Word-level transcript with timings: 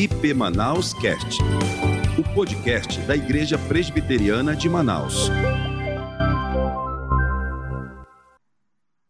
IP 0.00 0.32
Manaus 0.32 0.94
Cast, 0.94 1.42
o 2.18 2.34
podcast 2.34 3.02
da 3.02 3.14
Igreja 3.14 3.58
Presbiteriana 3.58 4.56
de 4.56 4.66
Manaus. 4.66 5.28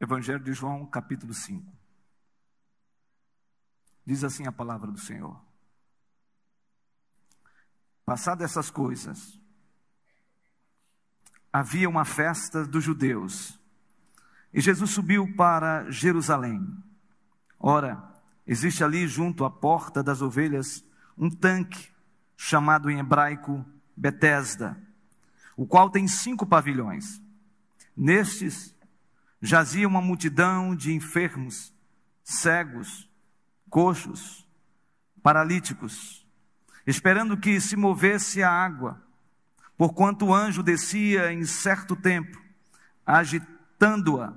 Evangelho 0.01 0.43
de 0.43 0.53
João, 0.53 0.85
capítulo 0.85 1.33
5. 1.33 1.65
Diz 4.05 4.25
assim 4.25 4.49
a 4.49 4.51
palavra 4.51 4.91
do 4.91 4.99
Senhor. 4.99 5.41
Passadas 8.05 8.51
essas 8.51 8.69
coisas, 8.69 9.41
havia 11.53 11.89
uma 11.89 12.05
festa 12.05 12.67
dos 12.67 12.83
judeus, 12.83 13.61
e 14.53 14.61
Jesus 14.61 14.91
subiu 14.91 15.37
para 15.37 15.89
Jerusalém. 15.89 16.61
Ora, 17.61 18.10
existe 18.51 18.83
ali 18.83 19.07
junto 19.07 19.45
à 19.45 19.51
porta 19.51 20.03
das 20.03 20.21
ovelhas 20.21 20.85
um 21.17 21.31
tanque, 21.31 21.89
chamado 22.37 22.91
em 22.91 22.99
hebraico 22.99 23.65
Betesda, 23.97 24.77
o 25.57 25.65
qual 25.65 25.89
tem 25.89 26.09
cinco 26.09 26.45
pavilhões. 26.45 27.23
Nestes 27.97 28.75
jazia 29.41 29.87
uma 29.87 30.01
multidão 30.01 30.75
de 30.75 30.93
enfermos, 30.93 31.73
cegos, 32.25 33.09
coxos, 33.69 34.45
paralíticos, 35.23 36.27
esperando 36.85 37.37
que 37.37 37.61
se 37.61 37.77
movesse 37.77 38.43
a 38.43 38.51
água, 38.51 39.01
porquanto 39.79 40.27
o 40.27 40.35
anjo 40.35 40.61
descia 40.61 41.33
em 41.33 41.45
certo 41.45 41.95
tempo, 41.95 42.37
agitando-a, 43.07 44.35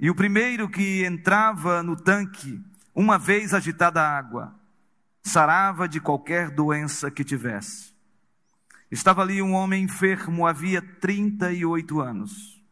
e 0.00 0.10
o 0.10 0.16
primeiro 0.16 0.68
que 0.68 1.04
entrava 1.04 1.80
no 1.80 1.94
tanque, 1.94 2.60
uma 2.96 3.18
vez 3.18 3.52
agitada 3.52 4.00
a 4.00 4.16
água, 4.16 4.58
sarava 5.22 5.86
de 5.86 6.00
qualquer 6.00 6.50
doença 6.50 7.10
que 7.10 7.22
tivesse. 7.22 7.94
Estava 8.90 9.20
ali 9.20 9.42
um 9.42 9.52
homem 9.52 9.84
enfermo 9.84 10.46
havia 10.46 10.80
38 10.80 12.00
anos. 12.00 12.64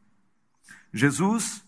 Jesus, 0.90 1.62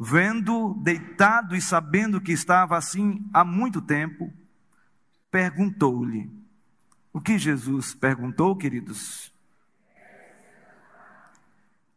vendo 0.00 0.72
deitado 0.82 1.54
e 1.54 1.60
sabendo 1.60 2.22
que 2.22 2.32
estava 2.32 2.78
assim 2.78 3.22
há 3.34 3.44
muito 3.44 3.82
tempo, 3.82 4.32
perguntou-lhe: 5.30 6.30
O 7.12 7.20
que 7.20 7.38
Jesus 7.38 7.94
perguntou, 7.94 8.56
queridos? 8.56 9.30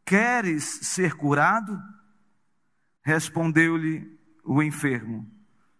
Queres 0.03 0.65
ser 0.65 1.13
curado? 1.13 1.81
Respondeu-lhe 3.03 4.19
o 4.43 4.61
enfermo: 4.61 5.36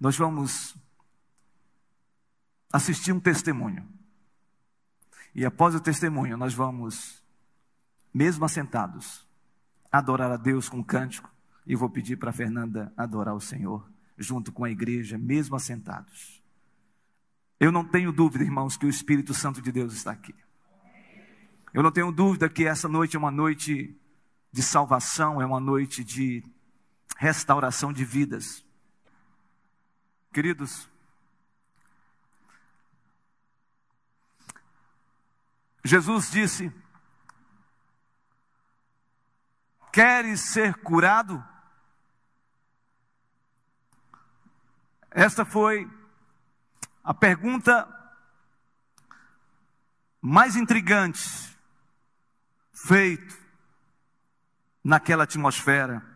Nós 0.00 0.16
vamos 0.16 0.74
assistir 2.72 3.12
um 3.12 3.20
testemunho. 3.20 3.86
E 5.34 5.44
após 5.44 5.74
o 5.74 5.80
testemunho, 5.80 6.38
nós 6.38 6.54
vamos, 6.54 7.22
mesmo 8.12 8.44
assentados, 8.44 9.28
adorar 9.92 10.32
a 10.32 10.38
Deus 10.38 10.68
com 10.68 10.78
um 10.78 10.82
cântico. 10.82 11.30
E 11.66 11.76
vou 11.76 11.90
pedir 11.90 12.16
para 12.16 12.32
Fernanda 12.32 12.92
adorar 12.96 13.34
o 13.34 13.40
Senhor, 13.40 13.88
junto 14.16 14.50
com 14.50 14.64
a 14.64 14.70
igreja, 14.70 15.18
mesmo 15.18 15.54
assentados. 15.54 16.42
Eu 17.60 17.70
não 17.70 17.84
tenho 17.84 18.10
dúvida, 18.10 18.42
irmãos, 18.42 18.78
que 18.78 18.86
o 18.86 18.88
Espírito 18.88 19.34
Santo 19.34 19.60
de 19.60 19.70
Deus 19.70 19.92
está 19.92 20.12
aqui. 20.12 20.34
Eu 21.74 21.82
não 21.82 21.92
tenho 21.92 22.10
dúvida 22.10 22.48
que 22.48 22.64
essa 22.64 22.88
noite 22.88 23.16
é 23.16 23.18
uma 23.18 23.30
noite 23.30 23.94
de 24.50 24.62
salvação, 24.62 25.40
é 25.40 25.46
uma 25.46 25.60
noite 25.60 26.02
de 26.02 26.42
restauração 27.18 27.92
de 27.92 28.04
vidas. 28.04 28.64
Queridos, 30.32 30.88
Jesus 35.84 36.30
disse: 36.30 36.72
Queres 39.92 40.40
ser 40.52 40.74
curado? 40.76 41.44
Esta 45.10 45.44
foi 45.44 45.90
a 47.02 47.12
pergunta 47.12 47.88
mais 50.20 50.54
intrigante 50.54 51.58
feito 52.72 53.36
naquela 54.84 55.24
atmosfera 55.24 56.06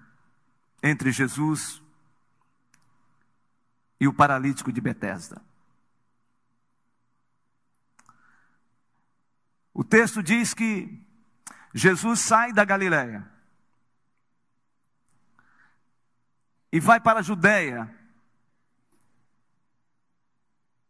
entre 0.81 1.11
Jesus 1.11 1.84
e 4.05 4.09
o 4.09 4.13
paralítico 4.13 4.71
de 4.71 4.83
Betesda. 4.83 5.41
O 9.73 9.83
texto 9.83 10.23
diz 10.23 10.53
que 10.53 11.03
Jesus 11.73 12.21
sai 12.21 12.53
da 12.53 12.67
Galiléia 12.67 13.27
e 16.71 16.79
vai 16.79 17.01
para 17.01 17.21
a 17.21 17.23
Judéia, 17.23 17.91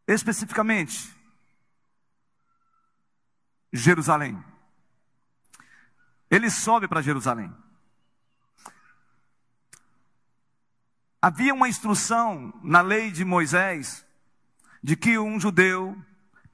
especificamente 0.08 1.16
Jerusalém. 3.72 4.44
Ele 6.28 6.50
sobe 6.50 6.88
para 6.88 7.00
Jerusalém. 7.00 7.54
Havia 11.26 11.54
uma 11.54 11.66
instrução 11.66 12.52
na 12.62 12.82
lei 12.82 13.10
de 13.10 13.24
Moisés 13.24 14.06
de 14.82 14.94
que 14.94 15.18
um 15.18 15.40
judeu 15.40 15.96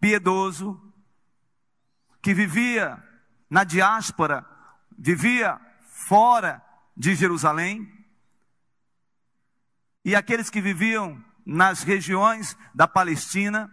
piedoso 0.01 0.81
que 2.23 2.33
vivia 2.33 3.03
na 3.51 3.65
diáspora, 3.65 4.47
vivia 4.97 5.61
fora 5.89 6.65
de 6.97 7.17
Jerusalém, 7.17 7.93
e 10.05 10.15
aqueles 10.15 10.49
que 10.49 10.61
viviam 10.61 11.21
nas 11.45 11.83
regiões 11.83 12.57
da 12.73 12.87
Palestina, 12.87 13.69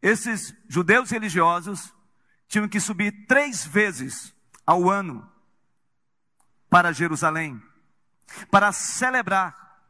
esses 0.00 0.56
judeus 0.66 1.10
religiosos 1.10 1.94
tinham 2.48 2.66
que 2.66 2.80
subir 2.80 3.26
três 3.26 3.66
vezes 3.66 4.34
ao 4.64 4.88
ano 4.88 5.30
para 6.70 6.90
Jerusalém, 6.90 7.62
para 8.50 8.72
celebrar 8.72 9.80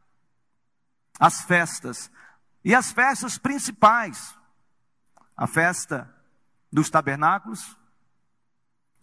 as 1.19 1.41
festas, 1.41 2.11
e 2.63 2.75
as 2.75 2.91
festas 2.91 3.37
principais, 3.37 4.37
a 5.35 5.47
festa 5.47 6.13
dos 6.71 6.89
tabernáculos, 6.89 7.77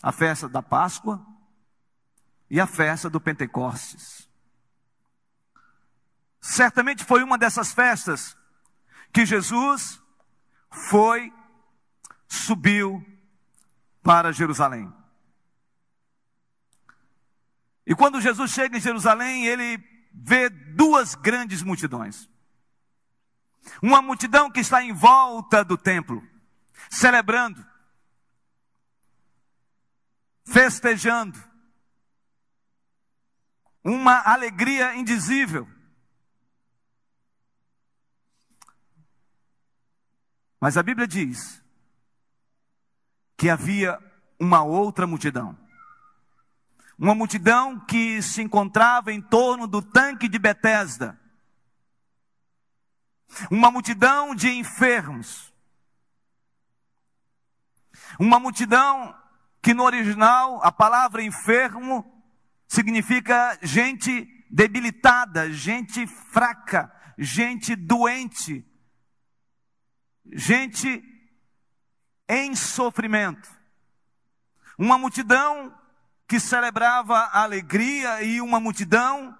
a 0.02 0.12
festa 0.12 0.48
da 0.48 0.62
Páscoa 0.62 1.24
e 2.50 2.60
a 2.60 2.66
festa 2.66 3.08
do 3.08 3.20
Pentecostes. 3.20 4.28
Certamente 6.40 7.04
foi 7.04 7.22
uma 7.22 7.38
dessas 7.38 7.72
festas 7.72 8.36
que 9.12 9.24
Jesus 9.24 10.00
foi, 10.70 11.32
subiu 12.28 13.04
para 14.02 14.32
Jerusalém. 14.32 14.92
E 17.86 17.94
quando 17.94 18.20
Jesus 18.20 18.50
chega 18.50 18.76
em 18.76 18.80
Jerusalém, 18.80 19.46
ele 19.46 19.78
vê 20.12 20.48
duas 20.48 21.14
grandes 21.14 21.62
multidões. 21.62 22.28
Uma 23.82 24.00
multidão 24.00 24.50
que 24.50 24.60
está 24.60 24.82
em 24.82 24.92
volta 24.92 25.64
do 25.64 25.76
templo, 25.76 26.22
celebrando, 26.90 27.64
festejando, 30.44 31.42
uma 33.82 34.22
alegria 34.22 34.94
indizível. 34.94 35.68
Mas 40.58 40.78
a 40.78 40.82
Bíblia 40.82 41.06
diz 41.06 41.62
que 43.36 43.50
havia 43.50 43.98
uma 44.38 44.62
outra 44.62 45.06
multidão. 45.06 45.63
Uma 46.98 47.14
multidão 47.14 47.80
que 47.80 48.22
se 48.22 48.40
encontrava 48.40 49.12
em 49.12 49.20
torno 49.20 49.66
do 49.66 49.82
tanque 49.82 50.28
de 50.28 50.38
Betesda. 50.38 51.18
uma 53.50 53.70
multidão 53.70 54.34
de 54.34 54.48
enfermos, 54.48 55.52
uma 58.18 58.38
multidão 58.38 59.14
que 59.60 59.74
no 59.74 59.82
original 59.82 60.62
a 60.62 60.70
palavra 60.70 61.22
enfermo 61.22 62.04
significa 62.68 63.58
gente 63.62 64.28
debilitada, 64.50 65.50
gente 65.52 66.06
fraca, 66.06 66.92
gente 67.18 67.74
doente, 67.74 68.64
gente 70.32 71.02
em 72.28 72.54
sofrimento. 72.54 73.50
Uma 74.78 74.98
multidão 74.98 75.74
que 76.26 76.40
celebrava 76.40 77.16
a 77.16 77.42
alegria 77.42 78.22
e 78.22 78.40
uma 78.40 78.58
multidão 78.58 79.36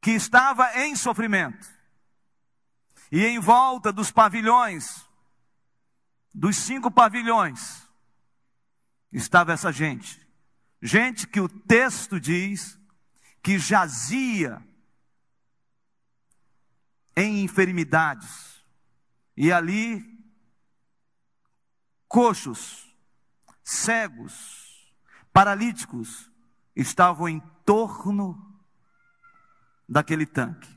que 0.00 0.10
estava 0.10 0.78
em 0.80 0.94
sofrimento. 0.96 1.66
E 3.10 3.24
em 3.24 3.38
volta 3.38 3.92
dos 3.92 4.10
pavilhões, 4.10 5.06
dos 6.32 6.56
cinco 6.56 6.90
pavilhões, 6.90 7.88
estava 9.12 9.52
essa 9.52 9.70
gente. 9.70 10.20
Gente 10.80 11.26
que 11.26 11.40
o 11.40 11.48
texto 11.48 12.18
diz 12.18 12.78
que 13.42 13.58
jazia 13.58 14.62
em 17.16 17.44
enfermidades. 17.44 18.64
E 19.36 19.52
ali, 19.52 20.02
coxos, 22.08 22.86
cegos, 23.62 24.61
paralíticos 25.32 26.30
estavam 26.74 27.28
em 27.28 27.40
torno 27.64 28.60
daquele 29.88 30.26
tanque. 30.26 30.70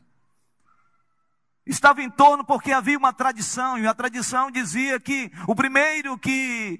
Estava 1.65 2.01
em 2.01 2.09
torno 2.09 2.45
porque 2.45 2.71
havia 2.71 2.97
uma 2.97 3.11
tradição, 3.11 3.77
e 3.77 3.87
a 3.87 3.93
tradição 3.93 4.51
dizia 4.51 4.99
que 4.99 5.31
o 5.47 5.55
primeiro 5.55 6.17
que 6.17 6.79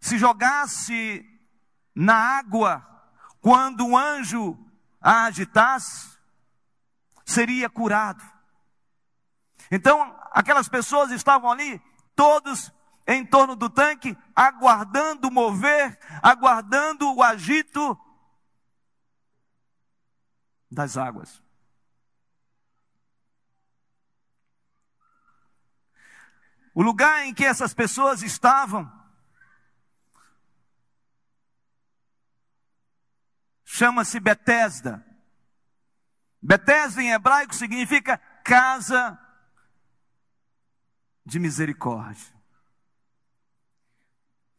se 0.00 0.18
jogasse 0.18 1.24
na 1.94 2.14
água 2.14 2.84
quando 3.40 3.86
o 3.86 3.96
anjo 3.96 4.58
a 5.00 5.26
agitasse, 5.26 6.18
seria 7.24 7.70
curado. 7.70 8.20
Então, 9.70 10.18
aquelas 10.32 10.68
pessoas 10.68 11.12
estavam 11.12 11.48
ali, 11.48 11.80
todos 12.16 12.72
em 13.06 13.24
torno 13.24 13.54
do 13.54 13.70
tanque, 13.70 14.16
aguardando 14.34 15.30
mover, 15.30 15.98
aguardando 16.22 17.14
o 17.14 17.22
agito 17.22 17.98
das 20.70 20.96
águas. 20.96 21.42
O 26.74 26.82
lugar 26.82 27.24
em 27.24 27.32
que 27.32 27.44
essas 27.44 27.72
pessoas 27.72 28.22
estavam 28.22 28.92
chama-se 33.64 34.18
Betesda. 34.20 35.04
Betesda 36.42 37.02
em 37.02 37.12
hebraico 37.12 37.54
significa 37.54 38.18
casa 38.44 39.18
de 41.24 41.38
misericórdia. 41.38 42.35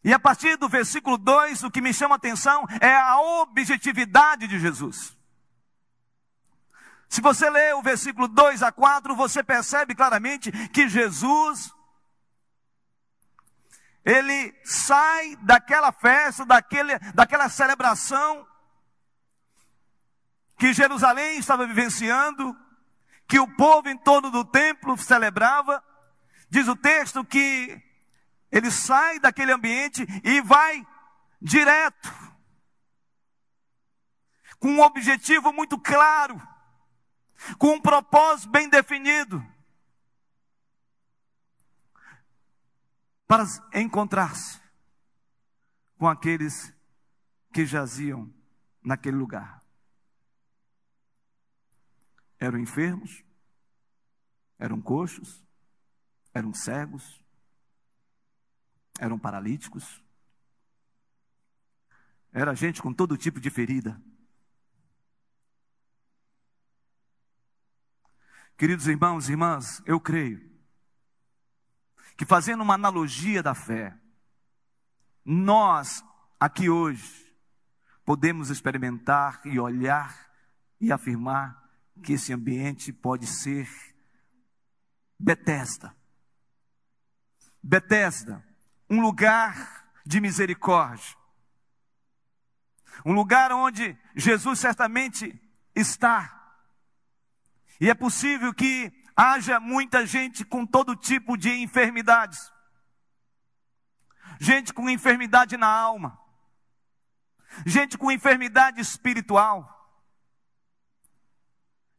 E 0.07 0.13
a 0.13 0.17
partir 0.17 0.55
do 0.55 0.69
versículo 0.69 1.17
2, 1.17 1.63
o 1.63 1.69
que 1.69 1.81
me 1.81 1.93
chama 1.93 2.15
a 2.15 2.17
atenção 2.17 2.65
é 2.79 2.95
a 2.95 3.19
objetividade 3.41 4.47
de 4.47 4.57
Jesus. 4.57 5.17
Se 7.09 7.19
você 7.19 7.49
ler 7.49 7.75
o 7.75 7.81
versículo 7.81 8.25
2 8.29 8.63
a 8.63 8.71
4, 8.71 9.13
você 9.17 9.43
percebe 9.43 9.93
claramente 9.93 10.49
que 10.69 10.87
Jesus 10.87 11.73
ele 14.05 14.57
sai 14.63 15.35
daquela 15.41 15.91
festa, 15.91 16.45
daquele, 16.45 16.97
daquela 17.13 17.49
celebração 17.49 18.47
que 20.57 20.71
Jerusalém 20.71 21.37
estava 21.37 21.67
vivenciando, 21.67 22.55
que 23.27 23.41
o 23.41 23.55
povo 23.57 23.89
em 23.89 23.97
torno 23.97 24.31
do 24.31 24.45
templo 24.45 24.97
celebrava. 24.97 25.83
Diz 26.49 26.65
o 26.69 26.77
texto 26.77 27.25
que 27.25 27.85
ele 28.51 28.71
sai 28.71 29.19
daquele 29.19 29.51
ambiente 29.51 30.05
e 30.23 30.41
vai 30.41 30.85
direto, 31.41 32.09
com 34.59 34.69
um 34.69 34.81
objetivo 34.81 35.53
muito 35.53 35.79
claro, 35.79 36.41
com 37.57 37.73
um 37.73 37.81
propósito 37.81 38.49
bem 38.49 38.69
definido. 38.69 39.43
para 43.27 43.43
encontrar-se 43.73 44.59
com 45.97 46.07
aqueles 46.07 46.73
que 47.53 47.65
jaziam 47.65 48.33
naquele 48.81 49.17
lugar. 49.17 49.61
Eram 52.39 52.57
enfermos, 52.57 53.23
eram 54.57 54.81
coxos, 54.81 55.43
eram 56.33 56.53
cegos, 56.53 57.21
eram 58.99 59.17
paralíticos, 59.17 60.03
era 62.31 62.53
gente 62.53 62.81
com 62.81 62.93
todo 62.93 63.17
tipo 63.17 63.39
de 63.39 63.49
ferida. 63.49 64.01
Queridos 68.57 68.87
irmãos 68.87 69.27
e 69.27 69.31
irmãs, 69.31 69.81
eu 69.85 69.99
creio 69.99 70.47
que 72.17 72.25
fazendo 72.25 72.63
uma 72.63 72.73
analogia 72.73 73.43
da 73.43 73.53
fé, 73.53 73.95
nós 75.23 76.03
aqui 76.39 76.69
hoje 76.69 77.31
podemos 78.03 78.49
experimentar 78.49 79.41
e 79.45 79.59
olhar 79.59 80.31
e 80.79 80.91
afirmar 80.91 81.67
que 82.03 82.13
esse 82.13 82.33
ambiente 82.33 82.91
pode 82.91 83.27
ser 83.27 83.69
Betesda. 85.19 85.95
Betesda, 87.61 88.43
um 88.89 89.01
lugar 89.01 89.89
de 90.05 90.19
misericórdia. 90.19 91.15
Um 93.05 93.13
lugar 93.13 93.51
onde 93.51 93.97
Jesus 94.15 94.59
certamente 94.59 95.39
está. 95.75 96.33
E 97.79 97.89
é 97.89 97.93
possível 97.93 98.53
que 98.53 98.91
haja 99.15 99.59
muita 99.59 100.05
gente 100.05 100.43
com 100.43 100.65
todo 100.65 100.95
tipo 100.95 101.37
de 101.37 101.51
enfermidades. 101.51 102.51
Gente 104.39 104.73
com 104.73 104.89
enfermidade 104.89 105.57
na 105.57 105.67
alma. 105.67 106.19
Gente 107.65 107.97
com 107.97 108.11
enfermidade 108.11 108.81
espiritual. 108.81 109.73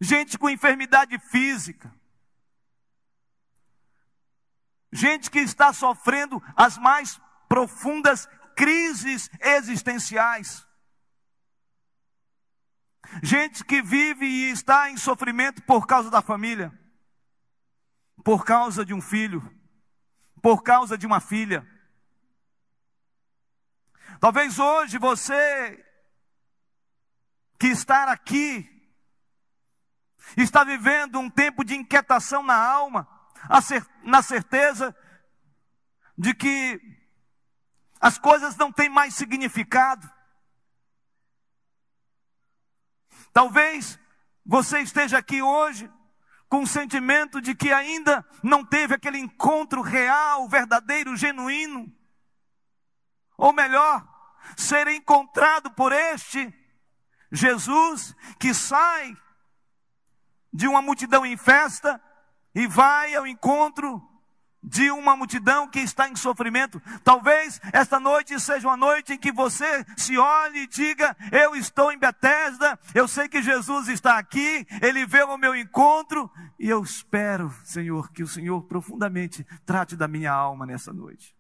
Gente 0.01 0.39
com 0.39 0.49
enfermidade 0.49 1.19
física. 1.19 1.93
Gente 4.93 5.31
que 5.31 5.41
está 5.41 5.73
sofrendo 5.73 6.43
as 6.57 6.79
mais 6.79 7.21
profundas 7.49 8.29
crises 8.57 9.31
existenciais. 9.41 10.67
Gente 13.23 13.65
que 13.65 13.81
vive 13.81 14.27
e 14.27 14.51
está 14.51 14.91
em 14.91 14.97
sofrimento 14.97 15.63
por 15.63 15.87
causa 15.87 16.11
da 16.11 16.21
família 16.21 16.73
por 18.25 18.45
causa 18.45 18.85
de 18.85 18.93
um 18.93 19.01
filho, 19.01 19.43
por 20.43 20.63
causa 20.63 20.97
de 20.97 21.07
uma 21.07 21.21
filha. 21.21 21.67
Talvez 24.21 24.59
hoje 24.59 24.99
você 24.99 25.85
que 27.59 27.69
está 27.69 28.13
aqui 28.13 28.69
está 30.37 30.63
vivendo 30.63 31.19
um 31.19 31.31
tempo 31.31 31.65
de 31.65 31.75
inquietação 31.75 32.43
na 32.43 32.57
alma, 32.57 33.09
na 34.03 34.23
certeza 34.23 34.95
de 36.17 36.35
que 36.35 36.81
as 38.01 38.19
coisas 38.19 38.57
não 38.57 38.73
têm 38.73 38.89
mais 38.89 39.15
significado. 39.15 40.09
Talvez 43.33 43.99
você 44.45 44.81
esteja 44.81 45.19
aqui 45.19 45.43
hoje 45.43 45.91
com 46.49 46.63
o 46.63 46.67
sentimento 46.67 47.41
de 47.41 47.55
que 47.55 47.73
ainda 47.73 48.27
não 48.43 48.65
teve 48.65 48.95
aquele 48.95 49.19
encontro 49.19 49.83
real, 49.83 50.49
verdadeiro, 50.49 51.17
genuíno. 51.17 51.93
Ou 53.37 53.53
melhor, 53.53 54.07
ser 54.57 54.89
encontrado 54.89 55.71
por 55.73 55.93
este 55.93 56.53
Jesus 57.31 58.17
que 58.41 58.55
sai 58.55 59.17
de 60.53 60.67
uma 60.67 60.81
multidão 60.81 61.27
em 61.27 61.37
festa 61.37 62.03
e 62.55 62.67
vai 62.67 63.15
ao 63.15 63.27
encontro 63.27 64.03
de 64.63 64.91
uma 64.91 65.17
multidão 65.17 65.69
que 65.69 65.79
está 65.79 66.09
em 66.09 66.17
sofrimento. 66.17 66.81
Talvez 67.05 67.61
esta 67.73 68.01
noite 68.01 68.39
seja 68.41 68.69
uma 68.69 68.77
noite 68.77 69.15
em 69.15 69.19
que 69.19 69.33
você 69.33 69.85
se 69.97 70.19
olhe 70.19 70.61
e 70.61 70.67
diga: 70.67 71.17
Eu 71.33 71.55
estou 71.55 71.93
em 71.93 71.99
Betesda, 71.99 72.79
eu 72.95 73.07
sei 73.07 73.29
que 73.29 73.43
Jesus 73.43 73.89
está 73.89 74.19
aqui, 74.19 74.67
ele 74.83 75.07
veio 75.07 75.31
ao 75.31 75.39
meu 75.39 75.55
encontro, 75.55 76.31
e 76.59 76.69
eu 76.69 76.83
espero, 76.83 77.55
Senhor, 77.65 78.11
que 78.13 78.23
o 78.23 78.29
Senhor 78.29 78.63
profundamente 78.65 79.45
trate 79.65 79.97
da 79.97 80.09
minha 80.09 80.33
alma 80.33 80.67
nessa 80.67 80.93
noite. 80.93 81.37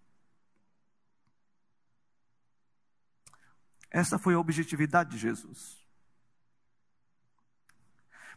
Essa 3.90 4.18
foi 4.18 4.34
a 4.34 4.38
objetividade 4.38 5.10
de 5.10 5.18
Jesus. 5.18 5.78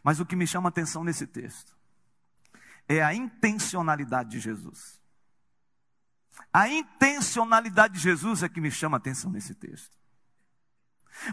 Mas 0.02 0.18
o 0.18 0.26
que 0.26 0.34
me 0.34 0.46
chama 0.46 0.68
a 0.68 0.70
atenção 0.70 1.04
nesse 1.04 1.26
texto 1.26 1.81
é 2.98 3.02
a 3.02 3.14
intencionalidade 3.14 4.30
de 4.30 4.40
Jesus. 4.40 5.00
A 6.52 6.68
intencionalidade 6.68 7.94
de 7.94 8.00
Jesus 8.00 8.42
é 8.42 8.48
que 8.48 8.60
me 8.60 8.70
chama 8.70 8.96
a 8.96 8.98
atenção 8.98 9.30
nesse 9.30 9.54
texto. 9.54 9.96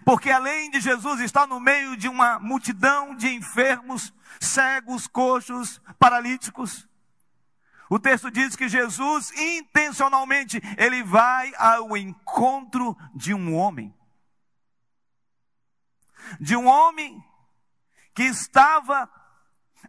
Porque 0.03 0.29
além 0.29 0.69
de 0.69 0.79
Jesus 0.79 1.19
estar 1.21 1.47
no 1.47 1.59
meio 1.59 1.95
de 1.95 2.07
uma 2.07 2.39
multidão 2.39 3.15
de 3.15 3.29
enfermos, 3.29 4.13
cegos, 4.39 5.07
coxos, 5.07 5.81
paralíticos, 5.97 6.87
o 7.89 7.97
texto 7.97 8.29
diz 8.29 8.55
que 8.55 8.69
Jesus 8.69 9.31
intencionalmente 9.31 10.61
ele 10.77 11.01
vai 11.03 11.51
ao 11.57 11.97
encontro 11.97 12.95
de 13.15 13.33
um 13.33 13.55
homem. 13.55 13.93
De 16.39 16.55
um 16.55 16.67
homem 16.67 17.23
que 18.13 18.23
estava 18.23 19.09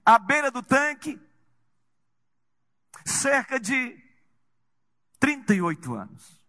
à 0.05 0.19
beira 0.19 0.51
do 0.51 0.63
tanque, 0.63 1.21
cerca 3.05 3.59
de 3.59 3.97
38 5.19 5.95
anos. 5.95 6.41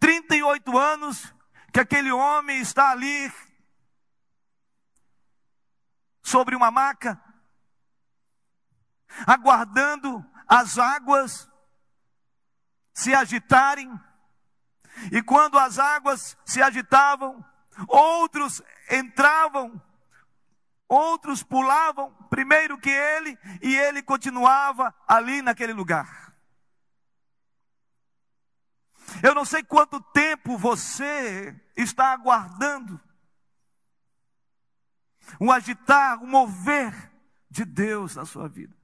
38 0.00 0.78
anos 0.78 1.34
que 1.72 1.80
aquele 1.80 2.10
homem 2.10 2.60
está 2.60 2.90
ali 2.90 3.32
sobre 6.22 6.54
uma 6.54 6.70
maca, 6.70 7.22
aguardando 9.26 10.24
as 10.46 10.78
águas 10.78 11.48
se 12.92 13.14
agitarem. 13.14 13.88
E 15.12 15.22
quando 15.22 15.58
as 15.58 15.78
águas 15.78 16.36
se 16.44 16.60
agitavam, 16.60 17.44
outros 17.86 18.60
entravam 18.90 19.80
Outros 20.88 21.42
pulavam 21.42 22.12
primeiro 22.30 22.78
que 22.78 22.88
ele 22.88 23.38
e 23.60 23.76
ele 23.76 24.02
continuava 24.02 24.94
ali 25.06 25.42
naquele 25.42 25.72
lugar. 25.72 26.34
Eu 29.22 29.34
não 29.34 29.44
sei 29.44 29.62
quanto 29.62 30.00
tempo 30.00 30.56
você 30.56 31.54
está 31.76 32.12
aguardando 32.12 33.00
o 35.38 35.52
agitar, 35.52 36.22
o 36.22 36.26
mover 36.26 37.12
de 37.50 37.64
Deus 37.64 38.14
na 38.14 38.24
sua 38.24 38.48
vida. 38.48 38.76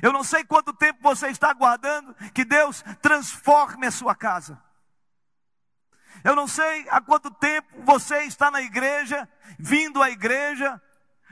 Eu 0.00 0.12
não 0.12 0.22
sei 0.22 0.44
quanto 0.44 0.72
tempo 0.72 1.02
você 1.02 1.28
está 1.28 1.50
aguardando 1.50 2.14
que 2.32 2.44
Deus 2.44 2.82
transforme 3.02 3.86
a 3.86 3.90
sua 3.90 4.14
casa. 4.14 4.62
Eu 6.22 6.36
não 6.36 6.46
sei 6.46 6.86
há 6.90 7.00
quanto 7.00 7.30
tempo 7.30 7.68
você 7.84 8.24
está 8.24 8.50
na 8.50 8.60
igreja, 8.60 9.28
vindo 9.58 10.02
à 10.02 10.10
igreja, 10.10 10.80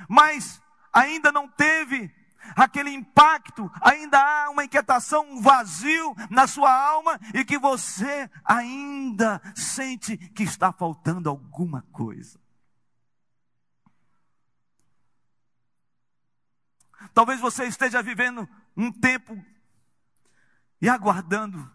mas 0.08 0.62
ainda 0.92 1.30
não 1.30 1.48
teve 1.48 2.12
aquele 2.56 2.90
impacto, 2.90 3.70
ainda 3.80 4.18
há 4.18 4.50
uma 4.50 4.64
inquietação, 4.64 5.28
um 5.28 5.40
vazio 5.40 6.14
na 6.30 6.46
sua 6.46 6.72
alma 6.72 7.18
e 7.34 7.44
que 7.44 7.58
você 7.58 8.30
ainda 8.44 9.40
sente 9.54 10.16
que 10.16 10.42
está 10.42 10.72
faltando 10.72 11.28
alguma 11.28 11.82
coisa. 11.92 12.40
Talvez 17.14 17.40
você 17.40 17.64
esteja 17.64 18.02
vivendo 18.02 18.48
um 18.76 18.90
tempo 18.92 19.36
e 20.80 20.88
aguardando 20.88 21.70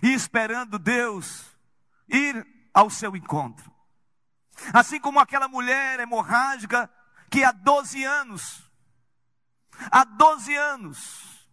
e 0.00 0.12
esperando 0.12 0.78
Deus 0.78 1.46
ir 2.08 2.46
ao 2.72 2.88
seu 2.88 3.16
encontro. 3.16 3.72
Assim 4.72 5.00
como 5.00 5.18
aquela 5.18 5.48
mulher 5.48 6.00
hemorrágica 6.00 6.90
que 7.30 7.42
há 7.42 7.52
12 7.52 8.04
anos, 8.04 8.70
há 9.90 10.04
12 10.04 10.54
anos, 10.54 11.48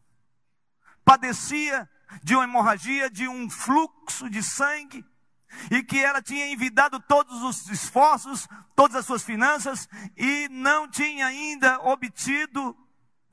padecia 1.04 1.90
de 2.22 2.36
uma 2.36 2.44
hemorragia, 2.44 3.10
de 3.10 3.28
um 3.28 3.50
fluxo 3.50 4.30
de 4.30 4.44
sangue, 4.44 5.06
e 5.72 5.82
que 5.82 6.04
ela 6.04 6.22
tinha 6.22 6.52
envidado 6.52 7.00
todos 7.00 7.42
os 7.42 7.68
esforços, 7.70 8.48
todas 8.76 8.98
as 8.98 9.06
suas 9.06 9.24
finanças, 9.24 9.88
e 10.16 10.48
não 10.50 10.88
tinha 10.88 11.26
ainda 11.28 11.80
obtido 11.82 12.76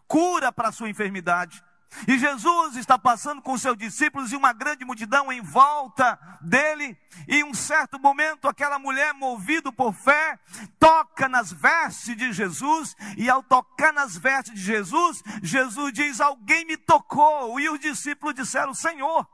cura 0.07 0.53
para 0.53 0.69
a 0.69 0.73
sua 0.73 0.89
enfermidade. 0.89 1.63
E 2.07 2.19
Jesus 2.19 2.77
está 2.77 2.99
passando 2.99 3.41
com 3.41 3.57
seus 3.57 3.77
discípulos 3.77 4.31
e 4.31 4.37
uma 4.37 4.53
grande 4.53 4.85
multidão 4.85 5.33
em 5.33 5.41
volta 5.41 6.19
dele. 6.41 6.97
E 7.27 7.43
um 7.43 7.55
certo 7.55 7.99
momento, 7.99 8.49
aquela 8.49 8.79
mulher, 8.79 9.15
movida 9.15 9.73
por 9.73 9.93
fé, 9.95 10.39
toca 10.79 11.29
nas 11.29 11.53
vestes 11.53 12.17
de 12.17 12.33
Jesus. 12.33 12.95
E 13.17 13.31
ao 13.31 13.43
tocar 13.43 13.93
nas 13.93 14.17
vestes 14.17 14.55
de 14.55 14.61
Jesus, 14.61 15.23
Jesus 15.43 15.93
diz: 15.93 16.21
Alguém 16.21 16.65
me 16.67 16.77
tocou. 16.77 17.59
E 17.59 17.69
os 17.71 17.81
discípulos 17.81 18.35
disseram: 18.35 18.75
Senhor, 18.75 19.27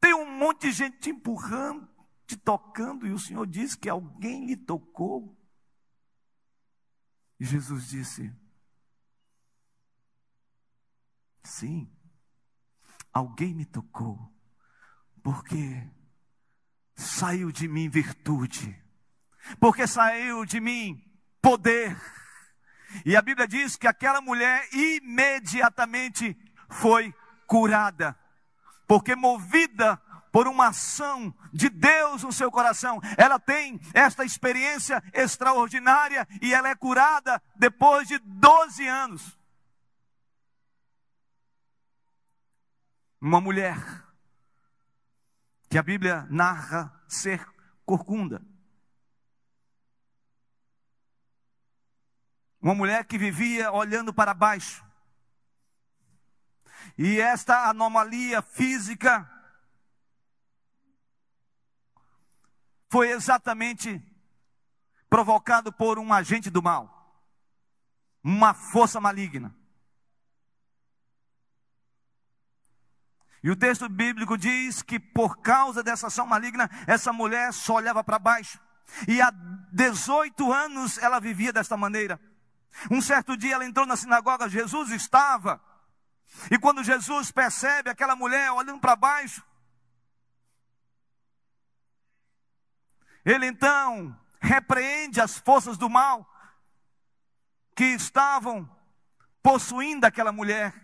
tem 0.00 0.12
um 0.14 0.30
monte 0.38 0.68
de 0.68 0.72
gente 0.72 0.98
te 0.98 1.10
empurrando, 1.10 1.88
te 2.26 2.36
tocando. 2.36 3.06
E 3.06 3.12
o 3.12 3.18
Senhor 3.18 3.46
diz 3.46 3.74
que 3.74 3.88
alguém 3.88 4.46
lhe 4.46 4.56
tocou. 4.56 5.34
E 7.40 7.44
Jesus 7.44 7.88
disse: 7.88 8.32
Sim, 11.46 11.88
alguém 13.12 13.54
me 13.54 13.64
tocou, 13.64 14.18
porque 15.22 15.88
saiu 16.92 17.52
de 17.52 17.68
mim 17.68 17.88
virtude, 17.88 18.76
porque 19.60 19.86
saiu 19.86 20.44
de 20.44 20.58
mim 20.58 21.00
poder. 21.40 21.96
E 23.04 23.14
a 23.14 23.22
Bíblia 23.22 23.46
diz 23.46 23.76
que 23.76 23.86
aquela 23.86 24.20
mulher 24.20 24.68
imediatamente 24.72 26.36
foi 26.68 27.14
curada, 27.46 28.18
porque 28.84 29.14
movida 29.14 29.96
por 30.32 30.48
uma 30.48 30.68
ação 30.68 31.32
de 31.52 31.68
Deus 31.68 32.24
no 32.24 32.32
seu 32.32 32.50
coração, 32.50 33.00
ela 33.16 33.38
tem 33.38 33.80
esta 33.94 34.24
experiência 34.24 35.00
extraordinária 35.14 36.26
e 36.42 36.52
ela 36.52 36.68
é 36.68 36.74
curada 36.74 37.40
depois 37.54 38.08
de 38.08 38.18
12 38.18 38.84
anos. 38.88 39.38
Uma 43.20 43.40
mulher 43.40 43.76
que 45.68 45.78
a 45.78 45.82
Bíblia 45.82 46.26
narra 46.30 46.92
ser 47.08 47.46
corcunda. 47.84 48.42
Uma 52.60 52.74
mulher 52.74 53.04
que 53.04 53.18
vivia 53.18 53.70
olhando 53.72 54.12
para 54.12 54.34
baixo. 54.34 54.84
E 56.98 57.20
esta 57.20 57.68
anomalia 57.68 58.40
física 58.42 59.30
foi 62.88 63.10
exatamente 63.10 64.02
provocado 65.08 65.72
por 65.72 65.98
um 65.98 66.12
agente 66.12 66.50
do 66.50 66.62
mal, 66.62 67.22
uma 68.22 68.54
força 68.54 69.00
maligna. 69.00 69.54
E 73.42 73.50
o 73.50 73.56
texto 73.56 73.88
bíblico 73.88 74.36
diz 74.36 74.82
que 74.82 74.98
por 74.98 75.38
causa 75.38 75.82
dessa 75.82 76.08
ação 76.08 76.26
maligna, 76.26 76.70
essa 76.86 77.12
mulher 77.12 77.52
só 77.52 77.74
olhava 77.74 78.02
para 78.02 78.18
baixo. 78.18 78.60
E 79.06 79.20
há 79.20 79.30
18 79.72 80.52
anos 80.52 80.98
ela 80.98 81.20
vivia 81.20 81.52
desta 81.52 81.76
maneira. 81.76 82.20
Um 82.90 83.00
certo 83.00 83.36
dia 83.36 83.54
ela 83.54 83.64
entrou 83.64 83.86
na 83.86 83.96
sinagoga, 83.96 84.48
Jesus 84.48 84.90
estava. 84.90 85.60
E 86.50 86.58
quando 86.58 86.84
Jesus 86.84 87.30
percebe 87.30 87.90
aquela 87.90 88.16
mulher 88.16 88.50
olhando 88.52 88.80
para 88.80 88.96
baixo, 88.96 89.42
ele 93.24 93.46
então 93.46 94.18
repreende 94.40 95.20
as 95.20 95.38
forças 95.38 95.76
do 95.76 95.90
mal 95.90 96.28
que 97.74 97.84
estavam 97.84 98.68
possuindo 99.42 100.06
aquela 100.06 100.32
mulher. 100.32 100.74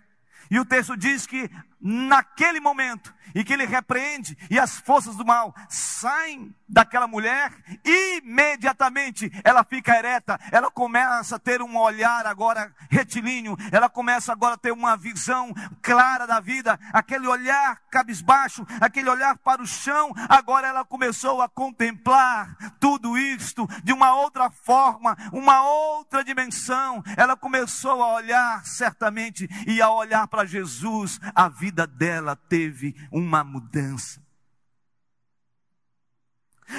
E 0.50 0.58
o 0.58 0.64
texto 0.64 0.96
diz 0.96 1.26
que 1.26 1.50
naquele 1.82 2.60
momento 2.60 3.12
em 3.34 3.44
que 3.44 3.52
ele 3.52 3.66
repreende 3.66 4.36
e 4.50 4.58
as 4.58 4.78
forças 4.78 5.16
do 5.16 5.24
mal 5.24 5.54
saem 5.68 6.54
daquela 6.68 7.06
mulher, 7.06 7.52
imediatamente 7.84 9.30
ela 9.44 9.64
fica 9.64 9.96
ereta, 9.96 10.38
ela 10.50 10.70
começa 10.70 11.36
a 11.36 11.38
ter 11.38 11.60
um 11.60 11.76
olhar 11.76 12.26
agora 12.26 12.74
retilíneo, 12.90 13.56
ela 13.70 13.88
começa 13.88 14.32
agora 14.32 14.54
a 14.54 14.58
ter 14.58 14.72
uma 14.72 14.96
visão 14.96 15.52
clara 15.82 16.26
da 16.26 16.40
vida, 16.40 16.78
aquele 16.92 17.26
olhar 17.26 17.78
cabisbaixo, 17.90 18.66
aquele 18.80 19.10
olhar 19.10 19.36
para 19.38 19.62
o 19.62 19.66
chão, 19.66 20.12
agora 20.28 20.68
ela 20.68 20.84
começou 20.84 21.42
a 21.42 21.48
contemplar 21.48 22.56
tudo 22.80 23.18
isto 23.18 23.68
de 23.82 23.92
uma 23.92 24.14
outra 24.14 24.50
forma, 24.50 25.16
uma 25.32 25.62
outra 25.62 26.24
dimensão, 26.24 27.02
ela 27.16 27.36
começou 27.36 28.02
a 28.02 28.14
olhar 28.14 28.64
certamente 28.64 29.48
e 29.66 29.82
a 29.82 29.90
olhar 29.90 30.26
para 30.26 30.46
Jesus, 30.46 31.20
a 31.34 31.48
vida 31.48 31.71
dela 31.72 32.36
teve 32.36 32.94
uma 33.10 33.42
mudança. 33.42 34.24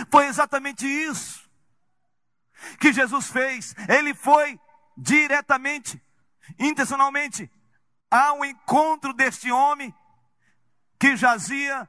Foi 0.10 0.26
exatamente 0.28 0.88
isso 0.88 1.50
que 2.80 2.94
Jesus 2.94 3.28
fez. 3.28 3.76
Ele 3.90 4.14
foi 4.14 4.60
diretamente, 4.98 6.02
intencionalmente, 6.60 7.50
ao 8.10 8.46
encontro 8.46 9.14
deste 9.14 9.52
homem 9.52 9.94
que 11.00 11.16
jazia 11.18 11.88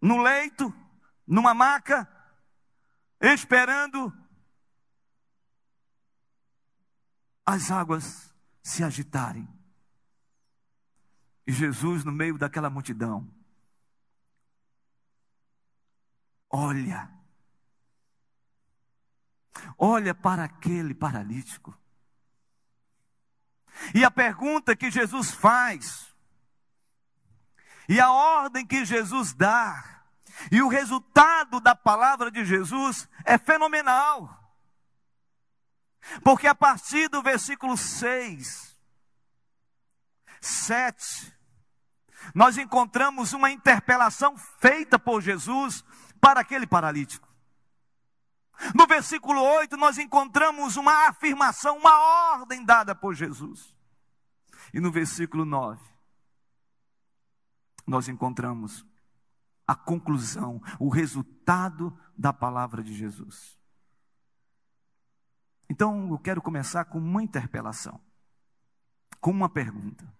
no 0.00 0.22
leito, 0.22 0.74
numa 1.26 1.52
maca, 1.54 2.08
esperando 3.20 4.12
as 7.44 7.70
águas 7.70 8.34
se 8.62 8.82
agitarem. 8.82 9.46
Jesus, 11.52 12.04
no 12.04 12.12
meio 12.12 12.36
daquela 12.36 12.68
multidão, 12.68 13.28
olha, 16.50 17.10
olha 19.78 20.14
para 20.14 20.44
aquele 20.44 20.94
paralítico. 20.94 21.76
E 23.94 24.04
a 24.04 24.10
pergunta 24.10 24.76
que 24.76 24.90
Jesus 24.90 25.30
faz, 25.30 26.14
e 27.88 28.00
a 28.00 28.10
ordem 28.10 28.66
que 28.66 28.84
Jesus 28.84 29.32
dá, 29.32 30.04
e 30.50 30.62
o 30.62 30.68
resultado 30.68 31.60
da 31.60 31.74
palavra 31.74 32.30
de 32.30 32.44
Jesus 32.44 33.08
é 33.24 33.36
fenomenal. 33.38 34.38
Porque 36.22 36.46
a 36.46 36.54
partir 36.54 37.08
do 37.08 37.22
versículo 37.22 37.76
6, 37.76 38.78
7, 40.40 41.39
nós 42.34 42.58
encontramos 42.58 43.32
uma 43.32 43.50
interpelação 43.50 44.36
feita 44.36 44.98
por 44.98 45.20
Jesus 45.20 45.84
para 46.20 46.40
aquele 46.40 46.66
paralítico. 46.66 47.28
No 48.74 48.86
versículo 48.86 49.40
8, 49.40 49.76
nós 49.76 49.98
encontramos 49.98 50.76
uma 50.76 51.08
afirmação, 51.08 51.78
uma 51.78 51.98
ordem 52.32 52.64
dada 52.64 52.94
por 52.94 53.14
Jesus. 53.14 53.74
E 54.72 54.80
no 54.80 54.92
versículo 54.92 55.44
9, 55.44 55.80
nós 57.86 58.08
encontramos 58.08 58.86
a 59.66 59.74
conclusão, 59.74 60.60
o 60.78 60.88
resultado 60.88 61.98
da 62.16 62.32
palavra 62.32 62.82
de 62.82 62.92
Jesus. 62.92 63.58
Então, 65.68 66.10
eu 66.10 66.18
quero 66.18 66.42
começar 66.42 66.84
com 66.84 66.98
uma 66.98 67.22
interpelação, 67.22 68.00
com 69.20 69.30
uma 69.30 69.48
pergunta. 69.48 70.19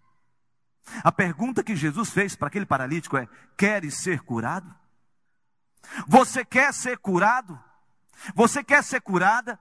A 1.05 1.13
pergunta 1.13 1.63
que 1.63 1.77
Jesus 1.77 2.11
fez 2.11 2.35
para 2.35 2.49
aquele 2.49 2.67
paralítico 2.67 3.17
é: 3.17 3.29
Queres 3.57 3.95
ser 3.95 4.21
curado? 4.21 4.75
Você 6.07 6.45
quer 6.45 6.73
ser 6.75 6.99
curado? 6.99 7.59
Você 8.35 8.63
quer 8.63 8.83
ser 8.83 9.01
curada? 9.01 9.59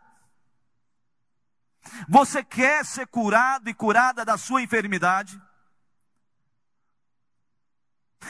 Você 2.07 2.43
quer 2.43 2.85
ser 2.85 3.07
curado 3.07 3.69
e 3.69 3.73
curada 3.73 4.25
da 4.25 4.37
sua 4.37 4.61
enfermidade? 4.61 5.41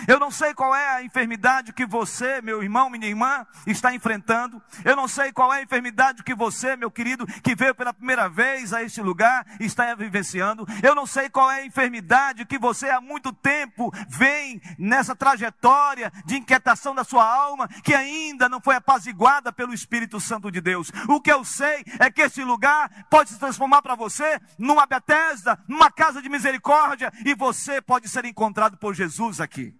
Eu 0.07 0.19
não 0.19 0.31
sei 0.31 0.53
qual 0.53 0.73
é 0.73 0.95
a 0.95 1.03
enfermidade 1.03 1.73
que 1.73 1.85
você, 1.85 2.41
meu 2.41 2.63
irmão, 2.63 2.89
minha 2.89 3.07
irmã, 3.07 3.45
está 3.67 3.93
enfrentando. 3.93 4.61
Eu 4.85 4.95
não 4.95 5.07
sei 5.07 5.31
qual 5.31 5.53
é 5.53 5.59
a 5.59 5.63
enfermidade 5.63 6.23
que 6.23 6.33
você, 6.33 6.75
meu 6.75 6.89
querido, 6.89 7.27
que 7.27 7.55
veio 7.55 7.75
pela 7.75 7.93
primeira 7.93 8.29
vez 8.29 8.73
a 8.73 8.81
este 8.81 9.01
lugar, 9.01 9.45
está 9.59 9.93
vivenciando. 9.95 10.65
Eu 10.81 10.95
não 10.95 11.05
sei 11.05 11.29
qual 11.29 11.51
é 11.51 11.61
a 11.61 11.65
enfermidade 11.65 12.45
que 12.45 12.57
você 12.57 12.89
há 12.89 13.01
muito 13.01 13.33
tempo 13.33 13.91
vem 14.07 14.61
nessa 14.77 15.15
trajetória 15.15 16.11
de 16.25 16.37
inquietação 16.37 16.95
da 16.95 17.03
sua 17.03 17.25
alma, 17.25 17.67
que 17.83 17.93
ainda 17.93 18.49
não 18.49 18.61
foi 18.61 18.75
apaziguada 18.75 19.51
pelo 19.51 19.73
Espírito 19.73 20.19
Santo 20.19 20.51
de 20.51 20.61
Deus. 20.61 20.91
O 21.07 21.21
que 21.21 21.31
eu 21.31 21.43
sei 21.43 21.83
é 21.99 22.09
que 22.09 22.21
este 22.21 22.43
lugar 22.43 23.05
pode 23.09 23.29
se 23.29 23.39
transformar 23.39 23.81
para 23.81 23.95
você 23.95 24.39
numa 24.57 24.85
Bethesda, 24.85 25.59
numa 25.67 25.91
casa 25.91 26.21
de 26.21 26.29
misericórdia, 26.29 27.11
e 27.25 27.35
você 27.35 27.81
pode 27.81 28.07
ser 28.07 28.25
encontrado 28.25 28.77
por 28.77 28.93
Jesus 28.93 29.39
aqui. 29.39 29.78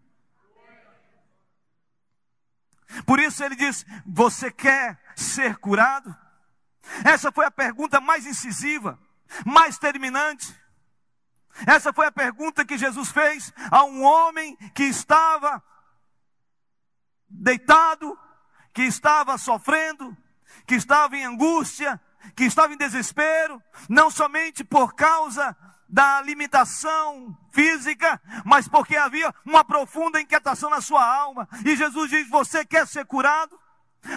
Por 3.05 3.19
isso 3.19 3.43
ele 3.43 3.55
diz: 3.55 3.85
Você 4.05 4.51
quer 4.51 4.99
ser 5.15 5.57
curado? 5.57 6.15
Essa 7.03 7.31
foi 7.31 7.45
a 7.45 7.51
pergunta 7.51 7.99
mais 7.99 8.25
incisiva, 8.25 8.99
mais 9.45 9.77
terminante. 9.77 10.55
Essa 11.67 11.91
foi 11.91 12.07
a 12.07 12.11
pergunta 12.11 12.65
que 12.65 12.77
Jesus 12.77 13.11
fez 13.11 13.53
a 13.69 13.83
um 13.83 14.03
homem 14.03 14.55
que 14.73 14.83
estava 14.83 15.61
deitado, 17.27 18.17
que 18.73 18.83
estava 18.83 19.37
sofrendo, 19.37 20.15
que 20.65 20.75
estava 20.75 21.15
em 21.17 21.25
angústia, 21.25 21.99
que 22.35 22.45
estava 22.45 22.73
em 22.73 22.77
desespero, 22.77 23.61
não 23.87 24.09
somente 24.09 24.63
por 24.63 24.93
causa 24.93 25.55
da 25.89 26.21
limitação 26.21 27.35
física, 27.51 28.21
mas 28.45 28.67
porque 28.67 28.95
havia 28.95 29.33
uma 29.43 29.65
profunda 29.65 30.21
inquietação 30.21 30.69
na 30.69 30.81
sua 30.81 31.03
alma. 31.03 31.49
E 31.65 31.75
Jesus 31.75 32.09
diz: 32.09 32.29
Você 32.29 32.63
quer 32.63 32.87
ser 32.87 33.05
curado? 33.05 33.59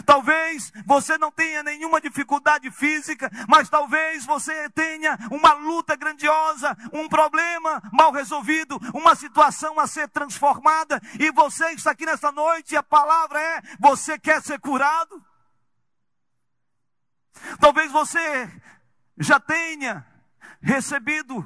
Talvez 0.07 0.73
você 0.87 1.19
não 1.19 1.31
tenha 1.33 1.63
nenhuma 1.63 2.01
dificuldade 2.01 2.71
física, 2.71 3.29
mas 3.49 3.69
talvez 3.69 4.25
você 4.25 4.71
tenha 4.71 5.19
uma 5.31 5.55
luta 5.55 5.97
grandiosa, 5.97 6.77
um 6.93 7.09
problema 7.09 7.83
mal 7.93 8.13
resolvido, 8.13 8.79
uma 8.95 9.17
situação 9.17 9.81
a 9.81 9.87
ser 9.89 10.09
transformada, 10.09 11.01
e 11.19 11.33
você 11.33 11.73
está 11.73 11.91
aqui 11.91 12.07
nesta 12.07 12.31
noite 12.31 12.73
e 12.73 12.77
a 12.77 12.83
palavra 12.83 13.41
é: 13.41 13.63
você 13.81 14.19
quer 14.19 14.41
ser 14.43 14.61
curado? 14.61 15.25
Talvez 17.59 17.91
você 17.91 18.51
já 19.19 19.41
tenha 19.41 20.07
recebido 20.61 21.45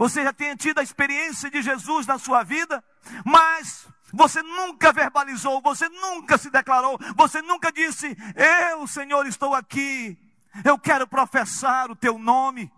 você 0.00 0.24
já 0.24 0.32
tenha 0.32 0.56
tido 0.56 0.78
a 0.78 0.82
experiência 0.82 1.50
de 1.50 1.60
Jesus 1.60 2.06
na 2.06 2.18
sua 2.18 2.42
vida, 2.42 2.82
mas 3.22 3.86
você 4.10 4.42
nunca 4.42 4.94
verbalizou, 4.94 5.60
você 5.60 5.90
nunca 5.90 6.38
se 6.38 6.48
declarou, 6.48 6.98
você 7.14 7.42
nunca 7.42 7.70
disse: 7.70 8.16
Eu, 8.34 8.86
Senhor, 8.86 9.26
estou 9.26 9.54
aqui, 9.54 10.18
eu 10.64 10.78
quero 10.78 11.06
professar 11.06 11.90
o 11.90 11.94
teu 11.94 12.18
nome. 12.18 12.72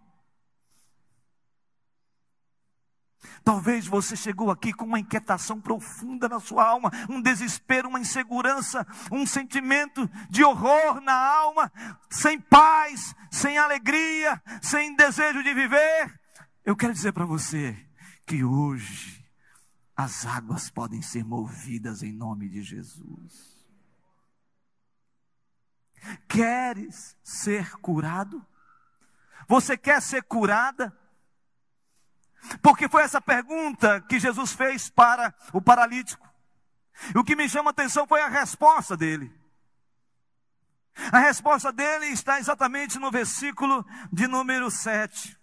Talvez 3.44 3.86
você 3.86 4.16
chegou 4.16 4.50
aqui 4.50 4.72
com 4.72 4.84
uma 4.84 4.98
inquietação 4.98 5.60
profunda 5.60 6.28
na 6.28 6.40
sua 6.40 6.66
alma, 6.66 6.90
um 7.08 7.22
desespero, 7.22 7.88
uma 7.88 8.00
insegurança, 8.00 8.84
um 9.12 9.24
sentimento 9.24 10.10
de 10.28 10.42
horror 10.42 11.00
na 11.00 11.14
alma, 11.14 11.70
sem 12.10 12.40
paz, 12.40 13.14
sem 13.30 13.58
alegria, 13.58 14.42
sem 14.60 14.96
desejo 14.96 15.40
de 15.44 15.54
viver. 15.54 16.21
Eu 16.64 16.76
quero 16.76 16.92
dizer 16.92 17.12
para 17.12 17.24
você 17.24 17.76
que 18.24 18.44
hoje 18.44 19.28
as 19.96 20.24
águas 20.24 20.70
podem 20.70 21.02
ser 21.02 21.24
movidas 21.24 22.02
em 22.02 22.12
nome 22.12 22.48
de 22.48 22.62
Jesus. 22.62 23.66
Queres 26.28 27.16
ser 27.22 27.72
curado? 27.78 28.44
Você 29.48 29.76
quer 29.76 30.00
ser 30.00 30.22
curada? 30.22 30.96
Porque 32.62 32.88
foi 32.88 33.02
essa 33.02 33.20
pergunta 33.20 34.00
que 34.02 34.20
Jesus 34.20 34.52
fez 34.52 34.88
para 34.88 35.34
o 35.52 35.60
paralítico. 35.60 36.28
E 37.14 37.18
o 37.18 37.24
que 37.24 37.34
me 37.34 37.48
chama 37.48 37.70
a 37.70 37.72
atenção 37.72 38.06
foi 38.06 38.22
a 38.22 38.28
resposta 38.28 38.96
dele. 38.96 39.32
A 41.10 41.18
resposta 41.18 41.72
dele 41.72 42.06
está 42.06 42.38
exatamente 42.38 42.98
no 42.98 43.10
versículo 43.10 43.84
de 44.12 44.28
número 44.28 44.70
7. 44.70 45.41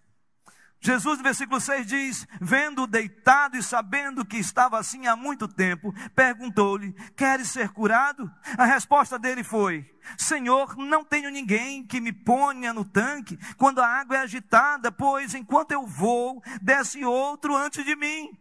Jesus, 0.81 1.17
no 1.17 1.23
versículo 1.23 1.59
6 1.59 1.85
diz: 1.85 2.27
Vendo 2.39 2.87
deitado 2.87 3.57
e 3.57 3.63
sabendo 3.63 4.25
que 4.25 4.37
estava 4.37 4.79
assim 4.79 5.07
há 5.07 5.15
muito 5.15 5.45
tempo, 5.45 5.93
perguntou-lhe: 6.15 6.93
Queres 7.17 7.49
ser 7.49 7.69
curado? 7.69 8.31
A 8.57 8.63
resposta 8.63 9.19
dele 9.19 9.43
foi: 9.43 9.85
Senhor, 10.17 10.77
não 10.77 11.03
tenho 11.03 11.29
ninguém 11.29 11.85
que 11.85 11.99
me 11.99 12.13
ponha 12.13 12.71
no 12.71 12.85
tanque 12.85 13.37
quando 13.57 13.79
a 13.79 13.87
água 13.87 14.17
é 14.17 14.21
agitada, 14.21 14.89
pois 14.89 15.33
enquanto 15.33 15.71
eu 15.73 15.85
vou, 15.85 16.41
desce 16.61 17.03
outro 17.03 17.57
antes 17.57 17.83
de 17.83 17.95
mim. 17.97 18.31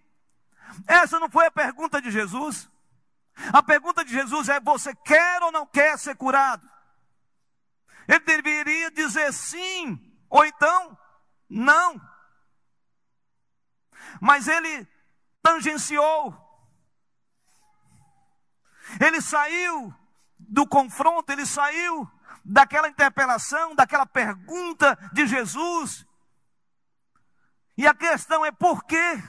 Essa 0.86 1.18
não 1.18 1.28
foi 1.28 1.46
a 1.46 1.50
pergunta 1.50 2.00
de 2.00 2.10
Jesus. 2.10 2.70
A 3.52 3.62
pergunta 3.64 4.04
de 4.04 4.12
Jesus 4.12 4.48
é: 4.48 4.60
Você 4.60 4.94
quer 4.94 5.42
ou 5.42 5.50
não 5.50 5.66
quer 5.66 5.98
ser 5.98 6.14
curado? 6.14 6.64
Ele 8.06 8.20
deveria 8.20 8.92
dizer 8.92 9.32
sim, 9.32 9.98
ou 10.30 10.44
então 10.44 10.96
não 11.50 12.00
mas 14.20 14.48
ele 14.48 14.86
tangenciou. 15.42 16.36
Ele 19.00 19.20
saiu 19.20 19.94
do 20.38 20.66
confronto, 20.66 21.30
ele 21.30 21.44
saiu 21.44 22.10
daquela 22.44 22.88
interpelação, 22.88 23.74
daquela 23.74 24.06
pergunta 24.06 24.96
de 25.12 25.26
Jesus. 25.26 26.06
E 27.76 27.86
a 27.86 27.94
questão 27.94 28.44
é 28.44 28.50
por 28.50 28.84
quê? 28.84 29.22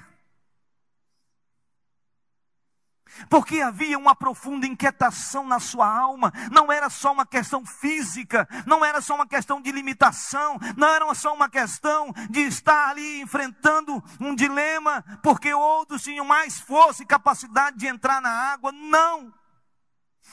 Porque 3.29 3.61
havia 3.61 3.97
uma 3.97 4.15
profunda 4.15 4.65
inquietação 4.65 5.45
na 5.45 5.59
sua 5.59 5.87
alma, 5.87 6.31
não 6.51 6.71
era 6.71 6.89
só 6.89 7.11
uma 7.11 7.25
questão 7.25 7.65
física, 7.65 8.47
não 8.65 8.83
era 8.83 9.01
só 9.01 9.15
uma 9.15 9.27
questão 9.27 9.61
de 9.61 9.71
limitação, 9.71 10.57
não 10.77 10.87
era 10.87 11.13
só 11.13 11.33
uma 11.33 11.49
questão 11.49 12.13
de 12.29 12.41
estar 12.41 12.89
ali 12.89 13.21
enfrentando 13.21 14.03
um 14.19 14.35
dilema, 14.35 15.03
porque 15.23 15.53
outros 15.53 16.03
tinham 16.03 16.25
mais 16.25 16.59
força 16.59 17.03
e 17.03 17.05
capacidade 17.05 17.77
de 17.77 17.87
entrar 17.87 18.21
na 18.21 18.29
água, 18.29 18.71
não, 18.71 19.33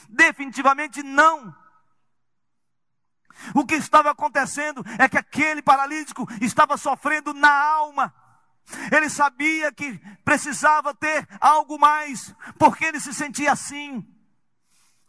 definitivamente 0.09 1.01
não. 1.03 1.55
O 3.53 3.65
que 3.65 3.75
estava 3.75 4.11
acontecendo 4.11 4.83
é 4.97 5.07
que 5.07 5.17
aquele 5.17 5.61
paralítico 5.61 6.27
estava 6.41 6.77
sofrendo 6.77 7.33
na 7.33 7.51
alma, 7.51 8.13
ele 8.91 9.09
sabia 9.09 9.71
que 9.71 9.99
precisava 10.23 10.93
ter 10.93 11.27
algo 11.39 11.79
mais, 11.79 12.35
porque 12.57 12.85
ele 12.85 12.99
se 12.99 13.13
sentia 13.13 13.51
assim. 13.51 14.05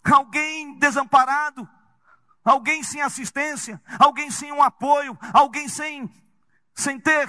Alguém 0.04 0.78
desamparado, 0.78 1.68
alguém 2.44 2.82
sem 2.82 3.02
assistência, 3.02 3.80
alguém 3.98 4.30
sem 4.30 4.52
um 4.52 4.62
apoio, 4.62 5.18
alguém 5.32 5.68
sem, 5.68 6.10
sem 6.74 6.98
ter 6.98 7.28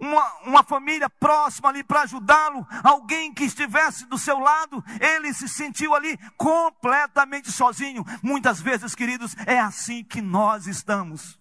uma, 0.00 0.32
uma 0.44 0.62
família 0.62 1.10
próxima 1.10 1.68
ali 1.68 1.84
para 1.84 2.02
ajudá-lo, 2.02 2.66
alguém 2.82 3.32
que 3.34 3.44
estivesse 3.44 4.06
do 4.06 4.18
seu 4.18 4.38
lado, 4.38 4.82
ele 5.00 5.32
se 5.34 5.48
sentiu 5.48 5.94
ali 5.94 6.18
completamente 6.36 7.52
sozinho. 7.52 8.04
Muitas 8.22 8.60
vezes, 8.60 8.94
queridos, 8.94 9.36
é 9.46 9.58
assim 9.58 10.02
que 10.02 10.22
nós 10.22 10.66
estamos. 10.66 11.38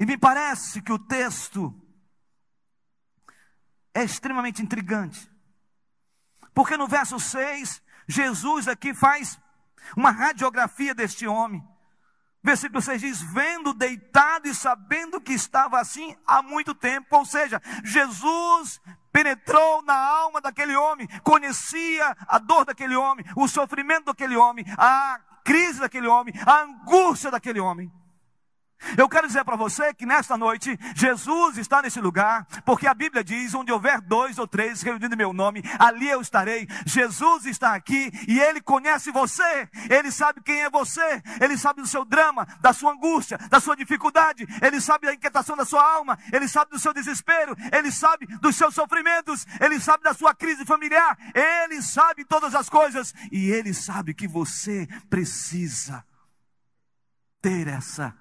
E 0.00 0.06
me 0.06 0.16
parece 0.16 0.80
que 0.80 0.90
o 0.90 0.98
texto 0.98 1.78
é 3.92 4.02
extremamente 4.02 4.62
intrigante. 4.62 5.30
Porque 6.54 6.74
no 6.74 6.88
verso 6.88 7.20
6, 7.20 7.82
Jesus 8.08 8.66
aqui 8.66 8.94
faz 8.94 9.38
uma 9.94 10.10
radiografia 10.10 10.94
deste 10.94 11.26
homem. 11.26 11.62
Versículo 12.42 12.80
6 12.80 12.98
diz: 12.98 13.20
Vendo 13.20 13.74
deitado 13.74 14.48
e 14.48 14.54
sabendo 14.54 15.20
que 15.20 15.34
estava 15.34 15.78
assim 15.78 16.16
há 16.26 16.40
muito 16.40 16.74
tempo. 16.74 17.14
Ou 17.14 17.26
seja, 17.26 17.60
Jesus 17.84 18.80
penetrou 19.12 19.82
na 19.82 19.94
alma 19.94 20.40
daquele 20.40 20.74
homem, 20.74 21.06
conhecia 21.22 22.16
a 22.26 22.38
dor 22.38 22.64
daquele 22.64 22.96
homem, 22.96 23.22
o 23.36 23.46
sofrimento 23.46 24.06
daquele 24.06 24.34
homem, 24.34 24.64
a 24.78 25.20
crise 25.44 25.78
daquele 25.78 26.06
homem, 26.06 26.32
a 26.46 26.62
angústia 26.62 27.30
daquele 27.30 27.60
homem. 27.60 27.92
Eu 28.96 29.08
quero 29.08 29.26
dizer 29.26 29.44
para 29.44 29.56
você 29.56 29.92
que 29.94 30.06
nesta 30.06 30.36
noite 30.36 30.78
Jesus 30.94 31.58
está 31.58 31.82
nesse 31.82 32.00
lugar, 32.00 32.46
porque 32.64 32.86
a 32.86 32.94
Bíblia 32.94 33.22
diz: 33.22 33.54
onde 33.54 33.72
houver 33.72 34.00
dois 34.00 34.38
ou 34.38 34.46
três 34.46 34.82
reunidos 34.82 35.12
em 35.12 35.16
meu 35.16 35.32
nome, 35.32 35.62
ali 35.78 36.08
eu 36.08 36.20
estarei. 36.20 36.66
Jesus 36.86 37.46
está 37.46 37.74
aqui 37.74 38.10
e 38.26 38.40
ele 38.40 38.60
conhece 38.60 39.10
você, 39.10 39.68
ele 39.88 40.10
sabe 40.10 40.40
quem 40.42 40.62
é 40.62 40.70
você, 40.70 41.22
ele 41.40 41.56
sabe 41.56 41.82
do 41.82 41.86
seu 41.86 42.04
drama, 42.04 42.46
da 42.60 42.72
sua 42.72 42.92
angústia, 42.92 43.38
da 43.48 43.60
sua 43.60 43.76
dificuldade, 43.76 44.46
ele 44.62 44.80
sabe 44.80 45.06
da 45.06 45.14
inquietação 45.14 45.56
da 45.56 45.64
sua 45.64 45.82
alma, 45.82 46.18
ele 46.32 46.48
sabe 46.48 46.70
do 46.70 46.78
seu 46.78 46.92
desespero, 46.92 47.56
ele 47.72 47.92
sabe 47.92 48.26
dos 48.38 48.56
seus 48.56 48.74
sofrimentos, 48.74 49.46
ele 49.60 49.80
sabe 49.80 50.04
da 50.04 50.14
sua 50.14 50.34
crise 50.34 50.64
familiar, 50.64 51.16
ele 51.34 51.82
sabe 51.82 52.24
todas 52.24 52.54
as 52.54 52.68
coisas. 52.68 53.14
E 53.30 53.50
ele 53.50 53.74
sabe 53.74 54.14
que 54.14 54.26
você 54.26 54.86
precisa 55.08 56.04
ter 57.40 57.68
essa 57.68 58.14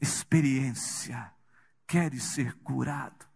experiência, 0.00 1.32
queres 1.86 2.22
ser 2.22 2.54
curado. 2.58 3.26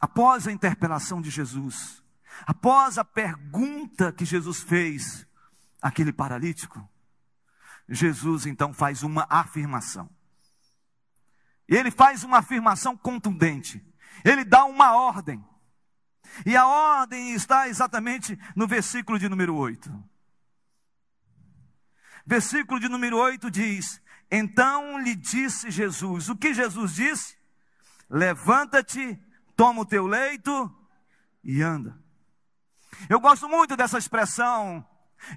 Após 0.00 0.48
a 0.48 0.52
interpelação 0.52 1.20
de 1.20 1.28
Jesus, 1.28 2.02
após 2.46 2.96
a 2.96 3.04
pergunta 3.04 4.12
que 4.12 4.24
Jesus 4.24 4.60
fez 4.60 5.26
àquele 5.82 6.12
paralítico, 6.12 6.88
Jesus 7.86 8.46
então 8.46 8.72
faz 8.72 9.02
uma 9.02 9.26
afirmação. 9.28 10.08
Ele 11.68 11.90
faz 11.90 12.24
uma 12.24 12.38
afirmação 12.38 12.96
contundente. 12.96 13.84
Ele 14.24 14.44
dá 14.44 14.64
uma 14.64 14.94
ordem. 14.94 15.44
E 16.44 16.56
a 16.56 16.66
ordem 16.66 17.32
está 17.34 17.68
exatamente 17.68 18.38
no 18.54 18.66
versículo 18.66 19.18
de 19.18 19.28
número 19.28 19.54
8. 19.54 20.10
Versículo 22.26 22.78
de 22.78 22.88
número 22.88 23.16
8 23.16 23.50
diz: 23.50 24.00
Então 24.30 24.98
lhe 24.98 25.14
disse 25.14 25.70
Jesus: 25.70 26.28
O 26.28 26.36
que 26.36 26.54
Jesus 26.54 26.94
disse? 26.94 27.36
Levanta-te, 28.08 29.18
toma 29.56 29.82
o 29.82 29.86
teu 29.86 30.06
leito 30.06 30.74
e 31.42 31.62
anda. 31.62 31.98
Eu 33.08 33.20
gosto 33.20 33.48
muito 33.48 33.76
dessa 33.76 33.98
expressão. 33.98 34.86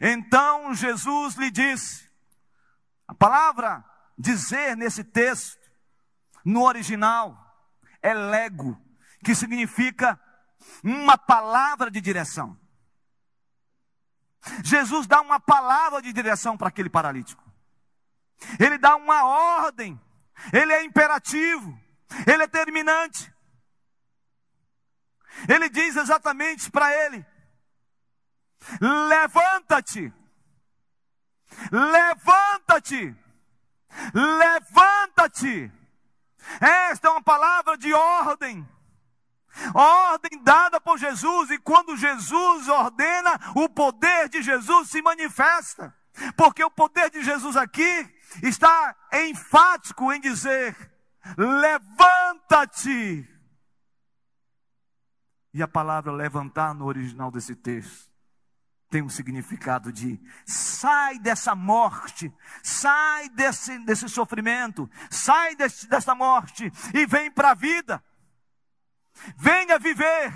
Então 0.01 0.73
Jesus 0.73 1.36
lhe 1.36 1.51
disse. 1.51 2.10
A 3.08 3.13
palavra 3.13 3.84
dizer 4.17 4.75
nesse 4.75 5.03
texto, 5.03 5.62
no 6.43 6.63
original, 6.63 7.38
é 8.01 8.13
lego, 8.13 8.79
que 9.23 9.34
significa 9.34 10.19
uma 10.84 11.17
palavra 11.17 11.89
de 11.89 12.02
direção. 12.02 12.60
Jesus 14.63 15.08
dá 15.08 15.21
uma 15.21 15.39
palavra 15.39 16.02
de 16.02 16.12
direção 16.12 16.58
para 16.58 16.67
aquele 16.67 16.89
paralítico. 16.89 17.43
Ele 18.60 18.78
dá 18.78 18.95
uma 18.95 19.26
ordem. 19.26 19.99
Ele 20.52 20.73
é 20.73 20.84
imperativo. 20.84 21.78
Ele 22.28 22.43
é 22.43 22.47
terminante. 22.47 23.34
Ele 25.47 25.69
diz 25.69 25.95
exatamente 25.95 26.69
para 26.69 26.93
ele: 27.06 27.26
Levanta-te. 28.82 30.13
Levanta-te. 31.71 33.15
Levanta-te. 34.13 35.71
Esta 36.60 37.08
é 37.08 37.12
uma 37.12 37.23
palavra 37.23 37.78
de 37.78 37.93
ordem. 37.93 38.67
Ordem 39.74 40.42
dada 40.44 40.80
por 40.80 40.98
Jesus, 40.98 41.52
e 41.52 41.58
quando 41.58 41.96
Jesus 41.96 42.68
ordena, 42.68 43.39
o 43.56 43.70
poder 43.70 44.30
de 44.30 44.42
Jesus 44.42 44.89
se 44.89 45.02
manifesta. 45.02 45.96
Porque 46.36 46.63
o 46.63 46.72
poder 46.72 47.10
de 47.10 47.24
Jesus 47.24 47.56
aqui 47.56 48.10
está 48.42 48.96
enfático 49.12 50.12
em 50.12 50.20
dizer: 50.20 50.76
levanta-te. 51.38 53.28
E 55.54 55.62
a 55.62 55.68
palavra 55.68 56.12
levantar 56.12 56.74
no 56.74 56.86
original 56.86 57.30
desse 57.30 57.56
texto 57.56 58.12
tem 58.89 59.02
um 59.02 59.10
significado 59.10 59.92
de 59.92 60.20
sai 60.46 61.18
dessa 61.18 61.56
morte, 61.56 62.32
sai 62.62 63.28
desse, 63.30 63.80
desse 63.86 64.08
sofrimento, 64.08 64.88
sai 65.10 65.56
desse, 65.56 65.88
dessa 65.88 66.13
morte 66.13 66.72
e 66.94 67.06
vem 67.08 67.32
para 67.32 67.52
a 67.52 67.56
vida. 67.56 68.04
Venha 69.38 69.80
viver. 69.80 70.34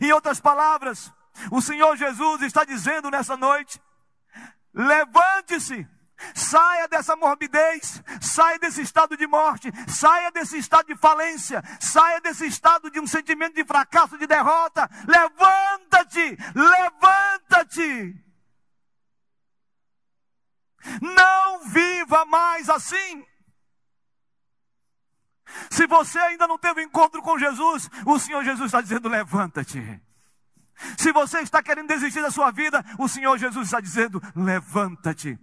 Em 0.00 0.12
outras 0.12 0.40
palavras, 0.40 1.12
o 1.50 1.60
Senhor 1.60 1.96
Jesus 1.96 2.42
está 2.42 2.64
dizendo 2.64 3.10
nessa 3.10 3.36
noite: 3.36 3.82
levante-se, 4.72 5.88
Saia 6.34 6.86
dessa 6.88 7.16
morbidez, 7.16 8.02
saia 8.20 8.58
desse 8.58 8.80
estado 8.80 9.16
de 9.16 9.26
morte, 9.26 9.70
saia 9.88 10.30
desse 10.30 10.56
estado 10.56 10.86
de 10.86 10.96
falência, 10.96 11.62
saia 11.80 12.20
desse 12.20 12.46
estado 12.46 12.90
de 12.90 13.00
um 13.00 13.06
sentimento 13.06 13.54
de 13.54 13.64
fracasso, 13.64 14.16
de 14.16 14.26
derrota. 14.26 14.88
Levanta-te, 15.06 16.36
levanta-te. 16.54 18.16
Não 21.00 21.64
viva 21.64 22.24
mais 22.24 22.68
assim. 22.68 23.26
Se 25.70 25.86
você 25.86 26.18
ainda 26.18 26.46
não 26.46 26.58
teve 26.58 26.82
encontro 26.82 27.22
com 27.22 27.38
Jesus, 27.38 27.90
o 28.06 28.18
Senhor 28.18 28.44
Jesus 28.44 28.66
está 28.66 28.80
dizendo: 28.80 29.08
levanta-te. 29.08 30.00
Se 30.96 31.12
você 31.12 31.40
está 31.40 31.62
querendo 31.62 31.88
desistir 31.88 32.22
da 32.22 32.30
sua 32.30 32.50
vida, 32.50 32.84
o 32.98 33.08
Senhor 33.08 33.36
Jesus 33.38 33.66
está 33.66 33.80
dizendo: 33.80 34.20
levanta-te. 34.34 35.38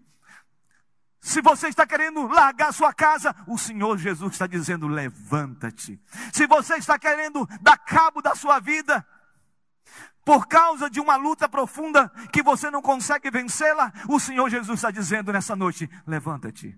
Se 1.22 1.42
você 1.42 1.68
está 1.68 1.86
querendo 1.86 2.28
largar 2.28 2.74
sua 2.74 2.94
casa, 2.94 3.36
o 3.48 3.58
Senhor 3.58 3.98
Jesus 3.98 4.34
está 4.34 4.48
dizendo: 4.48 4.88
levanta-te. 4.88 6.00
Se 6.34 6.48
você 6.48 6.76
está 6.76 6.98
querendo 6.98 7.48
dar 7.62 7.78
cabo 7.78 8.22
da 8.22 8.36
sua 8.36 8.60
vida, 8.60 9.06
por 10.26 10.48
causa 10.48 10.90
de 10.90 11.00
uma 11.00 11.16
luta 11.16 11.50
profunda 11.50 12.10
que 12.32 12.42
você 12.42 12.70
não 12.70 12.82
consegue 12.82 13.30
vencê-la, 13.30 13.92
o 14.08 14.20
Senhor 14.20 14.50
Jesus 14.50 14.80
está 14.80 14.92
dizendo 14.92 15.34
nessa 15.34 15.56
noite: 15.56 15.90
levanta-te. 16.08 16.78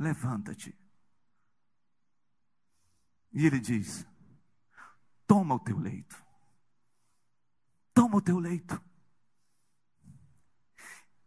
Levanta-te. 0.00 0.76
E 3.32 3.46
ele 3.46 3.60
diz: 3.60 4.04
toma 5.28 5.54
o 5.54 5.60
teu 5.60 5.78
leito. 5.78 6.16
Toma 7.94 8.16
o 8.16 8.20
teu 8.20 8.40
leito 8.40 8.82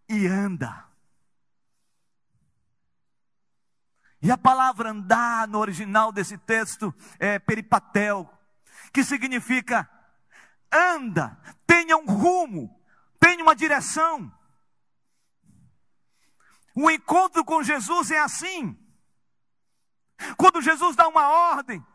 e 0.10 0.28
anda. 0.28 0.88
E 4.22 4.32
a 4.32 4.38
palavra 4.38 4.92
andar 4.92 5.48
no 5.48 5.60
original 5.60 6.12
desse 6.12 6.38
texto 6.38 6.94
é 7.20 7.40
peripatel, 7.40 8.30
que 8.94 9.04
significa 9.04 9.90
anda, 10.72 11.38
tenha 11.68 11.98
um 11.98 12.06
rumo, 12.06 12.82
tenha 13.20 13.44
uma 13.44 13.56
direção. 13.56 14.32
O 16.76 16.90
encontro 16.90 17.44
com 17.46 17.64
Jesus 17.64 18.12
é 18.12 18.20
assim. 18.20 18.78
Quando 20.38 20.62
Jesus 20.62 20.96
dá 20.96 21.08
uma 21.08 21.28
ordem, 21.28 21.86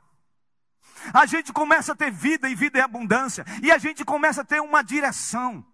a 1.12 1.26
gente 1.26 1.52
começa 1.52 1.92
a 1.92 1.96
ter 1.96 2.10
vida 2.10 2.48
e 2.48 2.54
vida 2.54 2.78
é 2.78 2.82
abundância, 2.82 3.44
e 3.62 3.70
a 3.70 3.78
gente 3.78 4.04
começa 4.04 4.42
a 4.42 4.44
ter 4.44 4.60
uma 4.60 4.82
direção 4.82 5.64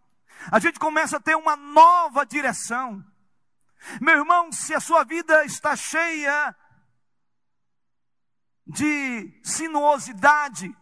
a 0.51 0.59
gente 0.59 0.79
começa 0.79 1.17
a 1.17 1.21
ter 1.21 1.37
uma 1.37 1.57
nova 1.57 2.25
direção. 2.25 3.05
Meu 4.01 4.19
irmão, 4.19 4.51
se 4.53 4.75
a 4.75 4.81
sua 4.81 5.05
vida 5.05 5.45
está 5.45 5.77
cheia 5.77 6.55
de 8.67 9.41
sinuosidade, 9.43 10.75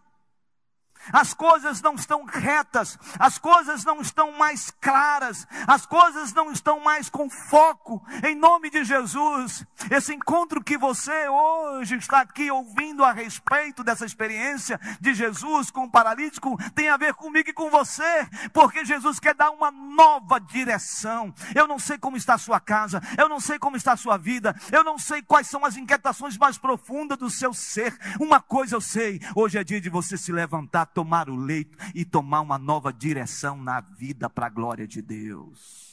as 1.10 1.34
coisas 1.34 1.80
não 1.80 1.94
estão 1.94 2.24
retas, 2.24 2.98
as 3.18 3.38
coisas 3.38 3.84
não 3.84 4.00
estão 4.00 4.32
mais 4.32 4.70
claras, 4.80 5.46
as 5.66 5.86
coisas 5.86 6.32
não 6.32 6.52
estão 6.52 6.80
mais 6.80 7.08
com 7.08 7.30
foco, 7.30 8.04
em 8.22 8.34
nome 8.34 8.70
de 8.70 8.84
Jesus. 8.84 9.64
Esse 9.90 10.14
encontro 10.14 10.62
que 10.62 10.76
você 10.76 11.28
hoje 11.28 11.96
está 11.96 12.20
aqui 12.20 12.50
ouvindo 12.50 13.04
a 13.04 13.12
respeito 13.12 13.82
dessa 13.82 14.04
experiência 14.04 14.78
de 15.00 15.14
Jesus 15.14 15.70
com 15.70 15.84
o 15.84 15.90
paralítico 15.90 16.56
tem 16.74 16.88
a 16.88 16.96
ver 16.96 17.14
comigo 17.14 17.50
e 17.50 17.52
com 17.52 17.70
você, 17.70 18.28
porque 18.52 18.84
Jesus 18.84 19.18
quer 19.18 19.34
dar 19.34 19.50
uma 19.50 19.70
nova 19.70 20.38
direção. 20.38 21.34
Eu 21.54 21.66
não 21.66 21.78
sei 21.78 21.98
como 21.98 22.16
está 22.16 22.34
a 22.34 22.38
sua 22.38 22.60
casa, 22.60 23.00
eu 23.16 23.28
não 23.28 23.40
sei 23.40 23.58
como 23.58 23.76
está 23.76 23.92
a 23.92 23.96
sua 23.96 24.16
vida, 24.16 24.54
eu 24.70 24.84
não 24.84 24.98
sei 24.98 25.22
quais 25.22 25.46
são 25.46 25.64
as 25.64 25.76
inquietações 25.76 26.36
mais 26.36 26.58
profundas 26.58 27.18
do 27.18 27.30
seu 27.30 27.52
ser. 27.52 27.96
Uma 28.20 28.40
coisa 28.40 28.76
eu 28.76 28.80
sei: 28.80 29.20
hoje 29.34 29.58
é 29.58 29.64
dia 29.64 29.80
de 29.80 29.88
você 29.88 30.16
se 30.16 30.32
levantar 30.32 30.86
tomar 30.92 31.28
o 31.28 31.36
leito 31.36 31.76
e 31.94 32.04
tomar 32.04 32.40
uma 32.40 32.58
nova 32.58 32.92
direção 32.92 33.56
na 33.56 33.80
vida 33.80 34.28
para 34.28 34.46
a 34.46 34.50
glória 34.50 34.86
de 34.86 35.02
Deus. 35.02 35.92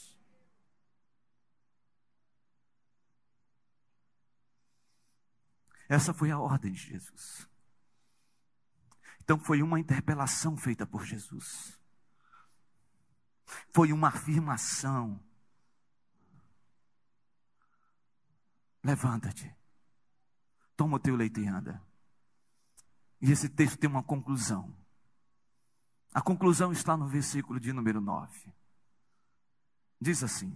Essa 5.88 6.14
foi 6.14 6.30
a 6.30 6.38
ordem 6.38 6.72
de 6.72 6.80
Jesus. 6.80 7.50
Então 9.22 9.40
foi 9.40 9.62
uma 9.64 9.80
interpelação 9.80 10.56
feita 10.56 10.86
por 10.86 11.04
Jesus. 11.04 11.80
Foi 13.72 13.92
uma 13.92 14.10
afirmação. 14.10 15.20
Levanta-te. 18.84 19.56
Toma 20.76 20.98
o 20.98 21.00
teu 21.00 21.16
leito 21.16 21.40
e 21.40 21.48
anda. 21.48 21.82
E 23.22 23.32
esse 23.32 23.50
texto 23.50 23.78
tem 23.78 23.90
uma 23.90 24.04
conclusão. 24.04 24.79
A 26.14 26.22
conclusão 26.22 26.72
está 26.72 26.96
no 26.98 27.08
versículo 27.08 27.60
de 27.60 27.72
número 27.72 28.02
9. 28.02 28.52
Diz 30.02 30.24
assim: 30.24 30.52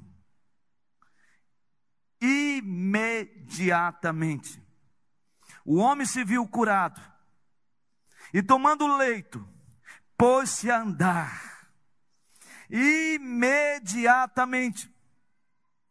Imediatamente, 2.19 4.59
o 5.65 5.77
homem 5.77 6.05
se 6.05 6.23
viu 6.23 6.47
curado, 6.47 7.01
e 8.33 8.41
tomando 8.41 8.85
o 8.85 8.95
leito, 8.97 9.45
pôs-se 10.17 10.71
a 10.71 10.81
andar. 10.81 11.67
Imediatamente, 12.69 14.89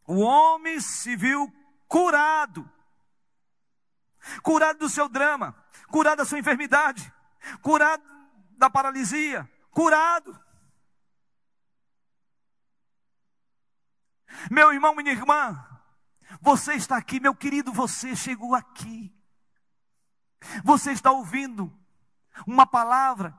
o 0.07 0.21
homem 0.21 0.81
se 0.81 1.15
viu 1.15 1.55
curado, 1.87 2.67
curado 4.43 4.79
do 4.81 4.89
seu 4.89 5.07
drama, 5.09 5.55
curado 5.89 6.19
da 6.19 6.25
sua 6.25 6.39
enfermidade, 6.39 7.13
curado 7.61 8.03
da 8.57 8.71
paralisia, 8.71 9.51
curado. 9.73 10.39
Meu 14.51 14.73
irmão, 14.73 14.95
minha 14.95 15.11
irmã, 15.11 15.67
você 16.41 16.75
está 16.75 16.97
aqui, 16.97 17.19
meu 17.19 17.35
querido, 17.35 17.73
você 17.73 18.15
chegou 18.15 18.55
aqui. 18.55 19.13
Você 20.65 20.93
está 20.93 21.11
ouvindo 21.11 21.77
uma 22.47 22.67
palavra 22.67 23.37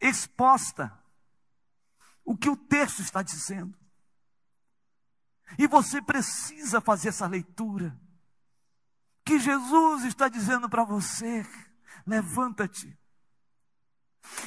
exposta, 0.00 0.96
o 2.24 2.36
que 2.36 2.48
o 2.48 2.56
texto 2.56 3.00
está 3.00 3.22
dizendo. 3.22 3.78
E 5.58 5.66
você 5.66 6.00
precisa 6.00 6.80
fazer 6.80 7.08
essa 7.08 7.26
leitura. 7.26 7.98
Que 9.24 9.38
Jesus 9.38 10.04
está 10.04 10.28
dizendo 10.28 10.68
para 10.68 10.84
você: 10.84 11.44
levanta-te, 12.06 12.99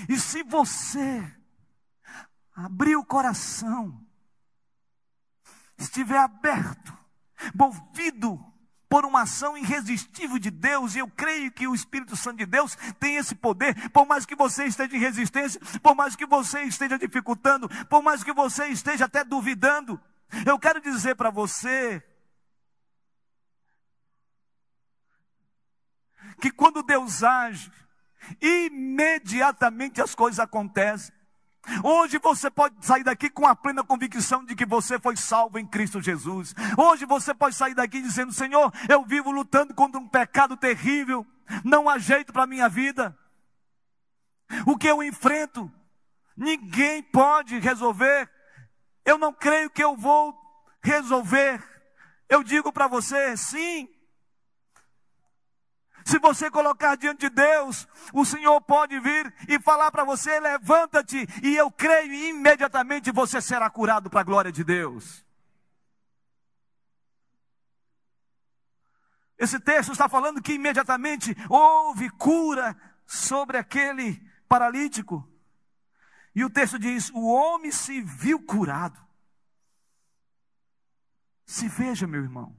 e 0.07 0.17
se 0.17 0.43
você 0.43 1.23
abrir 2.55 2.95
o 2.95 3.05
coração, 3.05 3.99
estiver 5.77 6.17
aberto, 6.17 6.95
movido 7.53 8.39
por 8.87 9.05
uma 9.05 9.23
ação 9.23 9.57
irresistível 9.57 10.37
de 10.37 10.51
Deus, 10.51 10.93
e 10.93 10.99
eu 10.99 11.07
creio 11.07 11.51
que 11.51 11.67
o 11.67 11.73
Espírito 11.73 12.15
Santo 12.15 12.37
de 12.37 12.45
Deus 12.45 12.75
tem 12.99 13.15
esse 13.15 13.33
poder, 13.33 13.89
por 13.89 14.05
mais 14.05 14.23
que 14.23 14.35
você 14.35 14.65
esteja 14.65 14.95
em 14.95 14.99
resistência, 14.99 15.59
por 15.81 15.95
mais 15.95 16.15
que 16.15 16.27
você 16.27 16.61
esteja 16.61 16.97
dificultando, 16.97 17.67
por 17.87 18.03
mais 18.03 18.23
que 18.23 18.31
você 18.31 18.67
esteja 18.67 19.05
até 19.05 19.23
duvidando, 19.23 19.99
eu 20.45 20.59
quero 20.59 20.79
dizer 20.79 21.15
para 21.15 21.31
você 21.31 22.03
que 26.39 26.51
quando 26.51 26.83
Deus 26.83 27.23
age, 27.23 27.71
imediatamente 28.41 30.01
as 30.01 30.15
coisas 30.15 30.39
acontecem. 30.39 31.13
Hoje 31.81 32.19
você 32.19 32.51
pode 32.51 32.75
sair 32.85 33.03
daqui 33.03 33.29
com 33.29 33.47
a 33.47 33.55
plena 33.55 33.83
convicção 33.83 34.43
de 34.43 34.53
que 34.53 34.65
você 34.65 34.99
foi 34.99 35.15
salvo 35.15 35.57
em 35.57 35.65
Cristo 35.65 36.01
Jesus. 36.01 36.53
Hoje 36.77 37.05
você 37.05 37.33
pode 37.33 37.55
sair 37.55 37.73
daqui 37.73 38.01
dizendo: 38.01 38.33
Senhor, 38.33 38.71
eu 38.89 39.05
vivo 39.05 39.31
lutando 39.31 39.73
contra 39.73 39.99
um 39.99 40.07
pecado 40.07 40.57
terrível, 40.57 41.25
não 41.63 41.87
há 41.87 41.97
jeito 41.97 42.33
para 42.33 42.43
a 42.43 42.47
minha 42.47 42.67
vida. 42.67 43.17
O 44.67 44.77
que 44.77 44.87
eu 44.87 45.01
enfrento, 45.01 45.71
ninguém 46.35 47.01
pode 47.01 47.57
resolver. 47.59 48.29
Eu 49.05 49.17
não 49.17 49.33
creio 49.33 49.69
que 49.69 49.83
eu 49.83 49.95
vou 49.95 50.37
resolver. 50.81 51.63
Eu 52.27 52.43
digo 52.43 52.73
para 52.73 52.87
você: 52.87 53.37
sim, 53.37 53.87
se 56.05 56.19
você 56.19 56.49
colocar 56.51 56.95
diante 56.95 57.21
de 57.21 57.29
Deus, 57.29 57.87
o 58.13 58.25
Senhor 58.25 58.59
pode 58.61 58.99
vir 58.99 59.33
e 59.47 59.59
falar 59.59 59.91
para 59.91 60.03
você: 60.03 60.39
levanta-te, 60.39 61.27
e 61.41 61.55
eu 61.55 61.71
creio, 61.71 62.13
e 62.13 62.29
imediatamente 62.29 63.11
você 63.11 63.41
será 63.41 63.69
curado 63.69 64.09
para 64.09 64.21
a 64.21 64.23
glória 64.23 64.51
de 64.51 64.63
Deus. 64.63 65.25
Esse 69.37 69.59
texto 69.59 69.91
está 69.91 70.07
falando 70.07 70.41
que 70.41 70.53
imediatamente 70.53 71.35
houve 71.49 72.09
cura 72.11 72.75
sobre 73.05 73.57
aquele 73.57 74.21
paralítico. 74.47 75.27
E 76.35 76.43
o 76.43 76.49
texto 76.49 76.79
diz: 76.79 77.09
o 77.09 77.25
homem 77.25 77.71
se 77.71 78.01
viu 78.01 78.41
curado. 78.43 78.99
Se 81.45 81.67
veja, 81.67 82.07
meu 82.07 82.21
irmão. 82.21 82.55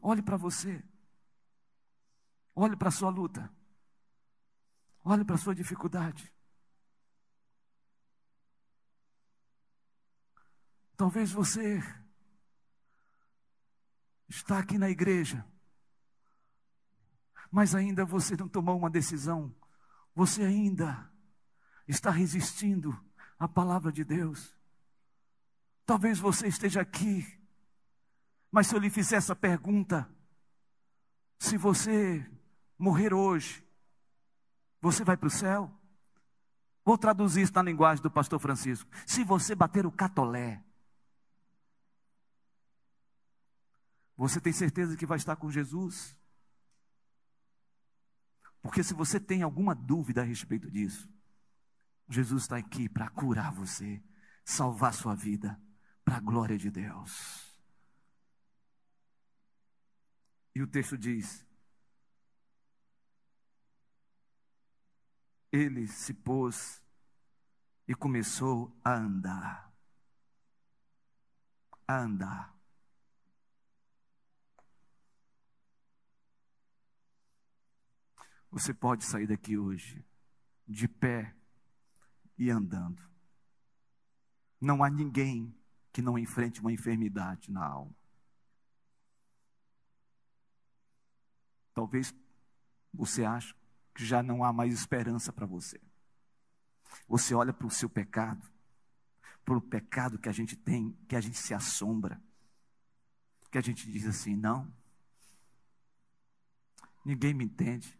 Olhe 0.00 0.22
para 0.22 0.36
você. 0.36 0.82
Olhe 2.54 2.76
para 2.76 2.88
a 2.88 2.92
sua 2.92 3.10
luta. 3.10 3.50
Olhe 5.04 5.24
para 5.24 5.34
a 5.34 5.38
sua 5.38 5.54
dificuldade. 5.54 6.32
Talvez 10.96 11.32
você 11.32 11.82
está 14.28 14.58
aqui 14.58 14.78
na 14.78 14.88
igreja, 14.88 15.44
mas 17.50 17.74
ainda 17.74 18.04
você 18.04 18.36
não 18.36 18.48
tomou 18.48 18.76
uma 18.76 18.88
decisão. 18.88 19.54
Você 20.14 20.42
ainda 20.42 21.10
está 21.88 22.10
resistindo 22.10 22.96
à 23.38 23.48
palavra 23.48 23.90
de 23.90 24.04
Deus. 24.04 24.56
Talvez 25.84 26.18
você 26.18 26.46
esteja 26.46 26.82
aqui, 26.82 27.26
mas 28.50 28.68
se 28.68 28.74
eu 28.74 28.78
lhe 28.78 28.88
fizer 28.88 29.16
essa 29.16 29.34
pergunta, 29.34 30.08
se 31.38 31.56
você 31.56 32.24
morrer 32.82 33.14
hoje, 33.14 33.64
você 34.80 35.04
vai 35.04 35.16
para 35.16 35.28
o 35.28 35.30
céu? 35.30 35.72
Vou 36.84 36.98
traduzir 36.98 37.42
isso 37.42 37.54
na 37.54 37.62
linguagem 37.62 38.02
do 38.02 38.10
pastor 38.10 38.40
Francisco. 38.40 38.90
Se 39.06 39.22
você 39.22 39.54
bater 39.54 39.86
o 39.86 39.92
catolé, 39.92 40.64
você 44.16 44.40
tem 44.40 44.52
certeza 44.52 44.96
que 44.96 45.06
vai 45.06 45.16
estar 45.16 45.36
com 45.36 45.48
Jesus? 45.48 46.18
Porque 48.60 48.82
se 48.82 48.94
você 48.94 49.20
tem 49.20 49.42
alguma 49.42 49.76
dúvida 49.76 50.22
a 50.22 50.24
respeito 50.24 50.68
disso, 50.68 51.08
Jesus 52.08 52.42
está 52.42 52.56
aqui 52.56 52.88
para 52.88 53.08
curar 53.08 53.52
você, 53.52 54.02
salvar 54.44 54.92
sua 54.92 55.14
vida, 55.14 55.60
para 56.04 56.16
a 56.16 56.20
glória 56.20 56.58
de 56.58 56.68
Deus. 56.68 57.56
E 60.52 60.60
o 60.60 60.66
texto 60.66 60.98
diz: 60.98 61.46
ele 65.52 65.86
se 65.86 66.14
pôs 66.14 66.82
e 67.86 67.94
começou 67.94 68.74
a 68.82 68.94
andar. 68.94 69.70
A 71.86 72.00
andar. 72.00 72.56
Você 78.50 78.72
pode 78.72 79.04
sair 79.04 79.26
daqui 79.26 79.58
hoje 79.58 80.04
de 80.66 80.88
pé 80.88 81.34
e 82.38 82.50
andando. 82.50 83.02
Não 84.60 84.82
há 84.82 84.88
ninguém 84.88 85.54
que 85.92 86.00
não 86.00 86.18
enfrente 86.18 86.60
uma 86.60 86.72
enfermidade 86.72 87.50
na 87.50 87.64
alma. 87.64 87.94
Talvez 91.74 92.14
você 92.92 93.24
ache 93.24 93.54
que 93.94 94.04
já 94.04 94.22
não 94.22 94.42
há 94.42 94.52
mais 94.52 94.72
esperança 94.72 95.32
para 95.32 95.46
você. 95.46 95.80
Você 97.08 97.34
olha 97.34 97.52
para 97.52 97.66
o 97.66 97.70
seu 97.70 97.88
pecado, 97.88 98.50
para 99.44 99.56
o 99.56 99.60
pecado 99.60 100.18
que 100.18 100.28
a 100.28 100.32
gente 100.32 100.56
tem, 100.56 100.92
que 101.08 101.16
a 101.16 101.20
gente 101.20 101.36
se 101.36 101.54
assombra, 101.54 102.22
que 103.50 103.58
a 103.58 103.60
gente 103.60 103.90
diz 103.90 104.06
assim: 104.06 104.34
não, 104.36 104.72
ninguém 107.04 107.34
me 107.34 107.44
entende, 107.44 107.98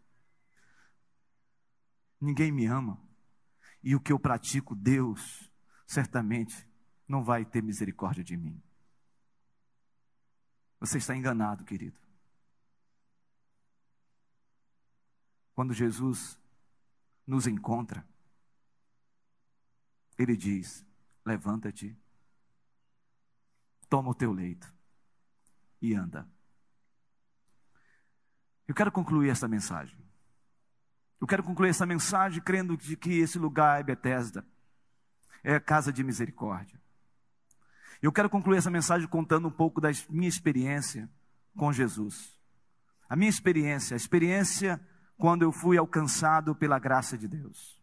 ninguém 2.19 2.51
me 2.51 2.65
ama, 2.65 2.99
e 3.83 3.95
o 3.95 3.99
que 3.99 4.11
eu 4.11 4.19
pratico, 4.19 4.75
Deus 4.75 5.51
certamente 5.85 6.67
não 7.07 7.23
vai 7.23 7.45
ter 7.45 7.61
misericórdia 7.61 8.23
de 8.23 8.37
mim. 8.37 8.61
Você 10.79 10.97
está 10.97 11.15
enganado, 11.15 11.63
querido. 11.63 12.02
Quando 15.53 15.73
Jesus 15.73 16.39
nos 17.25 17.47
encontra, 17.47 18.05
Ele 20.17 20.35
diz: 20.35 20.85
Levanta-te, 21.25 21.95
toma 23.89 24.09
o 24.09 24.15
teu 24.15 24.31
leito 24.31 24.73
e 25.81 25.93
anda. 25.93 26.27
Eu 28.67 28.73
quero 28.73 28.91
concluir 28.91 29.29
essa 29.29 29.47
mensagem. 29.47 29.97
Eu 31.19 31.27
quero 31.27 31.43
concluir 31.43 31.69
essa 31.69 31.85
mensagem 31.85 32.41
crendo 32.41 32.75
de 32.75 32.97
que 32.97 33.19
esse 33.19 33.37
lugar 33.37 33.79
é 33.79 33.83
Betesda, 33.83 34.45
é 35.43 35.55
a 35.55 35.59
casa 35.59 35.91
de 35.93 36.03
misericórdia. 36.03 36.81
Eu 38.01 38.11
quero 38.11 38.29
concluir 38.29 38.57
essa 38.57 38.69
mensagem 38.69 39.07
contando 39.07 39.47
um 39.47 39.51
pouco 39.51 39.79
da 39.79 39.89
minha 40.09 40.27
experiência 40.27 41.09
com 41.55 41.71
Jesus. 41.71 42.37
A 43.07 43.15
minha 43.15 43.29
experiência, 43.29 43.95
a 43.95 43.97
experiência 43.97 44.85
quando 45.23 45.43
eu 45.43 45.53
fui 45.53 45.77
alcançado 45.77 46.53
pela 46.53 46.77
graça 46.77 47.17
de 47.17 47.29
Deus. 47.29 47.79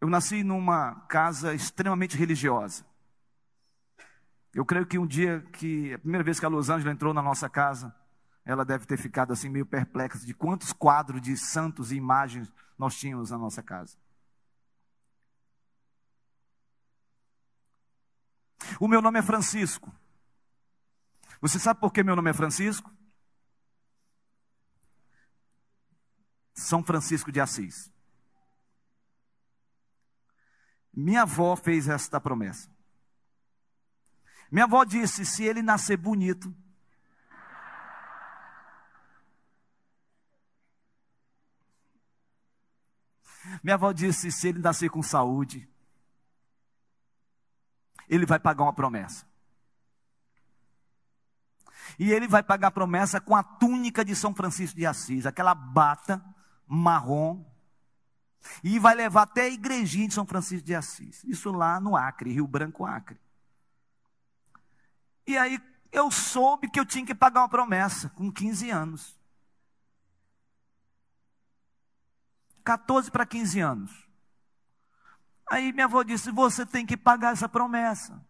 Eu 0.00 0.08
nasci 0.10 0.42
numa 0.42 0.96
casa 1.02 1.54
extremamente 1.54 2.16
religiosa. 2.16 2.84
Eu 4.52 4.64
creio 4.64 4.84
que 4.84 4.98
um 4.98 5.06
dia 5.06 5.42
que 5.52 5.94
a 5.94 5.98
primeira 6.00 6.24
vez 6.24 6.40
que 6.40 6.44
a 6.44 6.48
Los 6.48 6.70
Angeles 6.70 6.92
entrou 6.92 7.14
na 7.14 7.22
nossa 7.22 7.48
casa, 7.48 7.94
ela 8.44 8.64
deve 8.64 8.84
ter 8.84 8.96
ficado 8.96 9.32
assim 9.32 9.48
meio 9.48 9.64
perplexa 9.64 10.26
de 10.26 10.34
quantos 10.34 10.72
quadros 10.72 11.22
de 11.22 11.36
santos 11.36 11.92
e 11.92 11.94
imagens 11.94 12.52
nós 12.76 12.96
tínhamos 12.98 13.30
na 13.30 13.38
nossa 13.38 13.62
casa. 13.62 13.96
O 18.80 18.88
meu 18.88 19.00
nome 19.00 19.20
é 19.20 19.22
Francisco. 19.22 19.94
Você 21.44 21.58
sabe 21.58 21.78
por 21.78 21.92
que 21.92 22.02
meu 22.02 22.16
nome 22.16 22.30
é 22.30 22.32
Francisco? 22.32 22.90
São 26.54 26.82
Francisco 26.82 27.30
de 27.30 27.38
Assis. 27.38 27.92
Minha 30.90 31.20
avó 31.20 31.54
fez 31.54 31.86
esta 31.86 32.18
promessa. 32.18 32.74
Minha 34.50 34.64
avó 34.64 34.84
disse: 34.84 35.26
se 35.26 35.44
ele 35.44 35.60
nascer 35.60 35.98
bonito, 35.98 36.50
Minha 43.62 43.74
avó 43.74 43.92
disse: 43.92 44.32
se 44.32 44.48
ele 44.48 44.60
nascer 44.60 44.88
com 44.88 45.02
saúde, 45.02 45.68
ele 48.08 48.24
vai 48.24 48.40
pagar 48.40 48.62
uma 48.62 48.72
promessa. 48.72 49.33
E 51.98 52.12
ele 52.12 52.26
vai 52.26 52.42
pagar 52.42 52.68
a 52.68 52.72
promessa 52.72 53.20
com 53.20 53.34
a 53.34 53.42
túnica 53.42 54.04
de 54.04 54.14
São 54.14 54.34
Francisco 54.34 54.76
de 54.76 54.86
Assis, 54.86 55.26
aquela 55.26 55.54
bata 55.54 56.24
marrom, 56.66 57.44
e 58.62 58.78
vai 58.78 58.94
levar 58.94 59.22
até 59.22 59.42
a 59.42 59.48
igrejinha 59.48 60.08
de 60.08 60.14
São 60.14 60.26
Francisco 60.26 60.66
de 60.66 60.74
Assis. 60.74 61.24
Isso 61.24 61.50
lá 61.50 61.80
no 61.80 61.96
Acre, 61.96 62.32
Rio 62.32 62.46
Branco, 62.46 62.84
Acre. 62.84 63.18
E 65.26 65.36
aí 65.36 65.60
eu 65.90 66.10
soube 66.10 66.68
que 66.68 66.78
eu 66.78 66.84
tinha 66.84 67.06
que 67.06 67.14
pagar 67.14 67.42
uma 67.42 67.48
promessa 67.48 68.10
com 68.10 68.30
15 68.30 68.70
anos. 68.70 69.18
14 72.64 73.10
para 73.10 73.26
15 73.26 73.60
anos. 73.60 74.08
Aí 75.50 75.72
minha 75.72 75.84
avó 75.84 76.02
disse: 76.02 76.30
Você 76.30 76.66
tem 76.66 76.84
que 76.84 76.96
pagar 76.96 77.32
essa 77.32 77.48
promessa. 77.48 78.20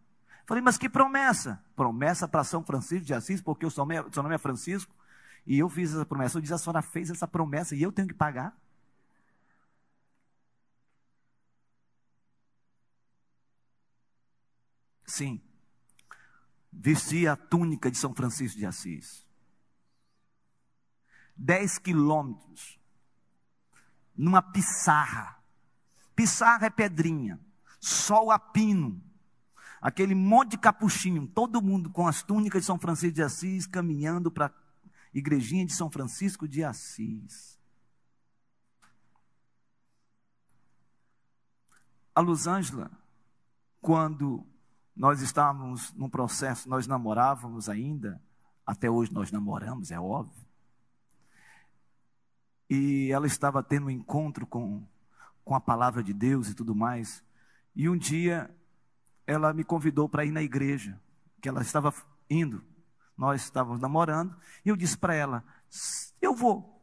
Falei, 0.45 0.61
mas 0.61 0.77
que 0.77 0.87
promessa? 0.87 1.63
Promessa 1.75 2.27
para 2.27 2.43
São 2.43 2.63
Francisco 2.63 3.05
de 3.05 3.13
Assis, 3.13 3.41
porque 3.41 3.65
o 3.65 3.71
seu 3.71 3.81
nome, 3.81 3.95
é, 3.95 4.11
seu 4.11 4.21
nome 4.21 4.35
é 4.35 4.37
Francisco. 4.37 4.95
E 5.45 5.57
eu 5.59 5.67
fiz 5.69 5.91
essa 5.91 6.05
promessa. 6.05 6.37
Eu 6.37 6.41
disse, 6.41 6.53
a 6.53 6.57
senhora 6.57 6.81
fez 6.81 7.09
essa 7.09 7.27
promessa 7.27 7.75
e 7.75 7.81
eu 7.81 7.91
tenho 7.91 8.07
que 8.07 8.13
pagar? 8.13 8.55
Sim. 15.05 15.41
Vesti 16.71 17.27
a 17.27 17.35
túnica 17.35 17.89
de 17.89 17.97
São 17.97 18.13
Francisco 18.13 18.57
de 18.57 18.65
Assis. 18.65 19.25
Dez 21.35 21.79
quilômetros. 21.79 22.79
Numa 24.15 24.41
pissarra. 24.41 25.43
Pissarra 26.15 26.67
é 26.67 26.69
pedrinha. 26.69 27.39
Sol 27.79 28.31
a 28.31 28.37
pino 28.37 29.01
aquele 29.85 30.15
monte 30.15 30.51
de 30.51 30.57
capuchinho, 30.57 31.27
todo 31.27 31.61
mundo 31.61 31.91
com 31.91 32.07
as 32.07 32.23
túnicas 32.23 32.63
de 32.63 32.65
São 32.65 32.79
Francisco 32.79 33.13
de 33.13 33.21
Assis, 33.21 33.67
caminhando 33.67 34.31
para 34.31 34.47
a 34.47 34.51
igrejinha 35.13 35.63
de 35.63 35.73
São 35.73 35.91
Francisco 35.91 36.47
de 36.47 36.63
Assis. 36.63 37.59
A 42.15 42.21
Ângela, 42.21 42.89
quando 43.79 44.43
nós 44.95 45.21
estávamos 45.21 45.93
num 45.93 46.09
processo, 46.09 46.67
nós 46.67 46.87
namorávamos 46.87 47.69
ainda, 47.69 48.19
até 48.65 48.89
hoje 48.89 49.13
nós 49.13 49.31
namoramos, 49.31 49.91
é 49.91 49.99
óbvio. 49.99 50.47
E 52.67 53.11
ela 53.11 53.27
estava 53.27 53.61
tendo 53.61 53.85
um 53.85 53.91
encontro 53.91 54.47
com, 54.47 54.83
com 55.43 55.53
a 55.53 55.61
palavra 55.61 56.01
de 56.01 56.11
Deus 56.11 56.49
e 56.49 56.55
tudo 56.55 56.73
mais. 56.73 57.23
E 57.75 57.87
um 57.87 57.95
dia 57.95 58.49
ela 59.27 59.53
me 59.53 59.63
convidou 59.63 60.07
para 60.07 60.25
ir 60.25 60.31
na 60.31 60.41
igreja, 60.41 60.99
que 61.41 61.49
ela 61.49 61.61
estava 61.61 61.93
indo. 62.29 62.63
Nós 63.17 63.43
estávamos 63.43 63.79
namorando, 63.79 64.37
e 64.63 64.69
eu 64.69 64.75
disse 64.75 64.97
para 64.97 65.13
ela: 65.13 65.43
Eu 66.21 66.35
vou. 66.35 66.73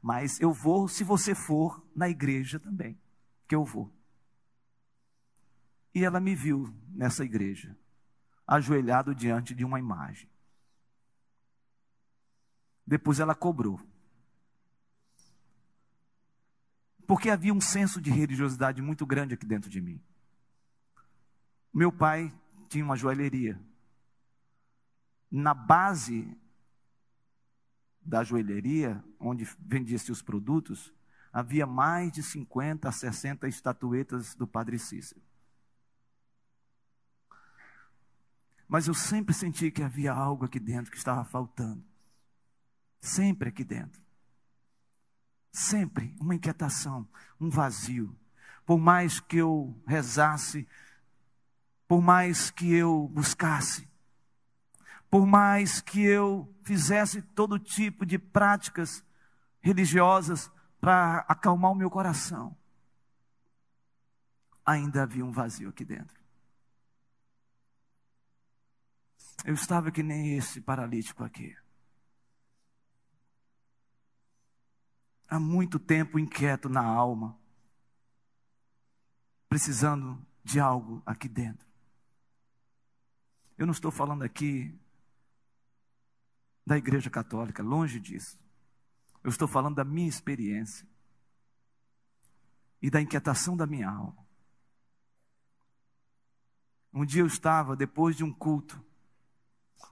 Mas 0.00 0.40
eu 0.40 0.52
vou 0.52 0.88
se 0.88 1.02
você 1.02 1.34
for 1.34 1.84
na 1.94 2.08
igreja 2.08 2.60
também, 2.60 2.98
que 3.48 3.54
eu 3.54 3.64
vou. 3.64 3.92
E 5.94 6.04
ela 6.04 6.20
me 6.20 6.34
viu 6.34 6.72
nessa 6.90 7.24
igreja, 7.24 7.76
ajoelhado 8.46 9.14
diante 9.14 9.54
de 9.54 9.64
uma 9.64 9.78
imagem. 9.78 10.28
Depois 12.86 13.18
ela 13.18 13.34
cobrou. 13.34 13.80
Porque 17.06 17.30
havia 17.30 17.52
um 17.52 17.60
senso 17.60 18.00
de 18.00 18.10
religiosidade 18.10 18.82
muito 18.82 19.06
grande 19.06 19.34
aqui 19.34 19.46
dentro 19.46 19.70
de 19.70 19.80
mim. 19.80 20.00
Meu 21.76 21.92
pai 21.92 22.32
tinha 22.70 22.82
uma 22.82 22.96
joalheria. 22.96 23.60
Na 25.30 25.52
base 25.52 26.34
da 28.00 28.24
joalheria, 28.24 29.04
onde 29.20 29.44
vendia-se 29.58 30.10
os 30.10 30.22
produtos, 30.22 30.90
havia 31.30 31.66
mais 31.66 32.10
de 32.10 32.22
50 32.22 32.88
a 32.88 32.92
60 32.92 33.46
estatuetas 33.46 34.34
do 34.34 34.46
Padre 34.46 34.78
Cícero. 34.78 35.20
Mas 38.66 38.88
eu 38.88 38.94
sempre 38.94 39.34
senti 39.34 39.70
que 39.70 39.82
havia 39.82 40.14
algo 40.14 40.46
aqui 40.46 40.58
dentro 40.58 40.90
que 40.90 40.96
estava 40.96 41.26
faltando. 41.26 41.84
Sempre 43.02 43.50
aqui 43.50 43.62
dentro. 43.62 44.00
Sempre 45.52 46.16
uma 46.18 46.34
inquietação, 46.34 47.06
um 47.38 47.50
vazio. 47.50 48.18
Por 48.64 48.78
mais 48.78 49.20
que 49.20 49.36
eu 49.36 49.78
rezasse, 49.86 50.66
por 51.86 52.02
mais 52.02 52.50
que 52.50 52.74
eu 52.74 53.08
buscasse, 53.08 53.88
por 55.10 55.26
mais 55.26 55.80
que 55.80 56.02
eu 56.02 56.52
fizesse 56.62 57.22
todo 57.22 57.58
tipo 57.58 58.04
de 58.04 58.18
práticas 58.18 59.04
religiosas 59.60 60.50
para 60.80 61.18
acalmar 61.28 61.72
o 61.72 61.74
meu 61.76 61.90
coração, 61.90 62.56
ainda 64.64 65.02
havia 65.02 65.24
um 65.24 65.30
vazio 65.30 65.68
aqui 65.68 65.84
dentro. 65.84 66.16
Eu 69.44 69.54
estava 69.54 69.90
que 69.90 70.02
nem 70.02 70.36
esse 70.36 70.60
paralítico 70.60 71.22
aqui. 71.22 71.56
há 75.28 75.38
muito 75.38 75.78
tempo 75.78 76.18
inquieto 76.18 76.68
na 76.68 76.84
alma, 76.84 77.36
precisando 79.48 80.24
de 80.42 80.60
algo 80.60 81.02
aqui 81.04 81.28
dentro. 81.28 81.65
Eu 83.56 83.66
não 83.66 83.72
estou 83.72 83.90
falando 83.90 84.22
aqui 84.22 84.78
da 86.66 86.76
Igreja 86.76 87.08
Católica, 87.08 87.62
longe 87.62 88.00
disso. 88.00 88.38
Eu 89.22 89.30
estou 89.30 89.48
falando 89.48 89.76
da 89.76 89.84
minha 89.84 90.08
experiência 90.08 90.86
e 92.80 92.90
da 92.90 93.00
inquietação 93.00 93.56
da 93.56 93.66
minha 93.66 93.88
alma. 93.88 94.26
Um 96.92 97.04
dia 97.04 97.22
eu 97.22 97.26
estava, 97.26 97.76
depois 97.76 98.16
de 98.16 98.24
um 98.24 98.32
culto, 98.32 98.82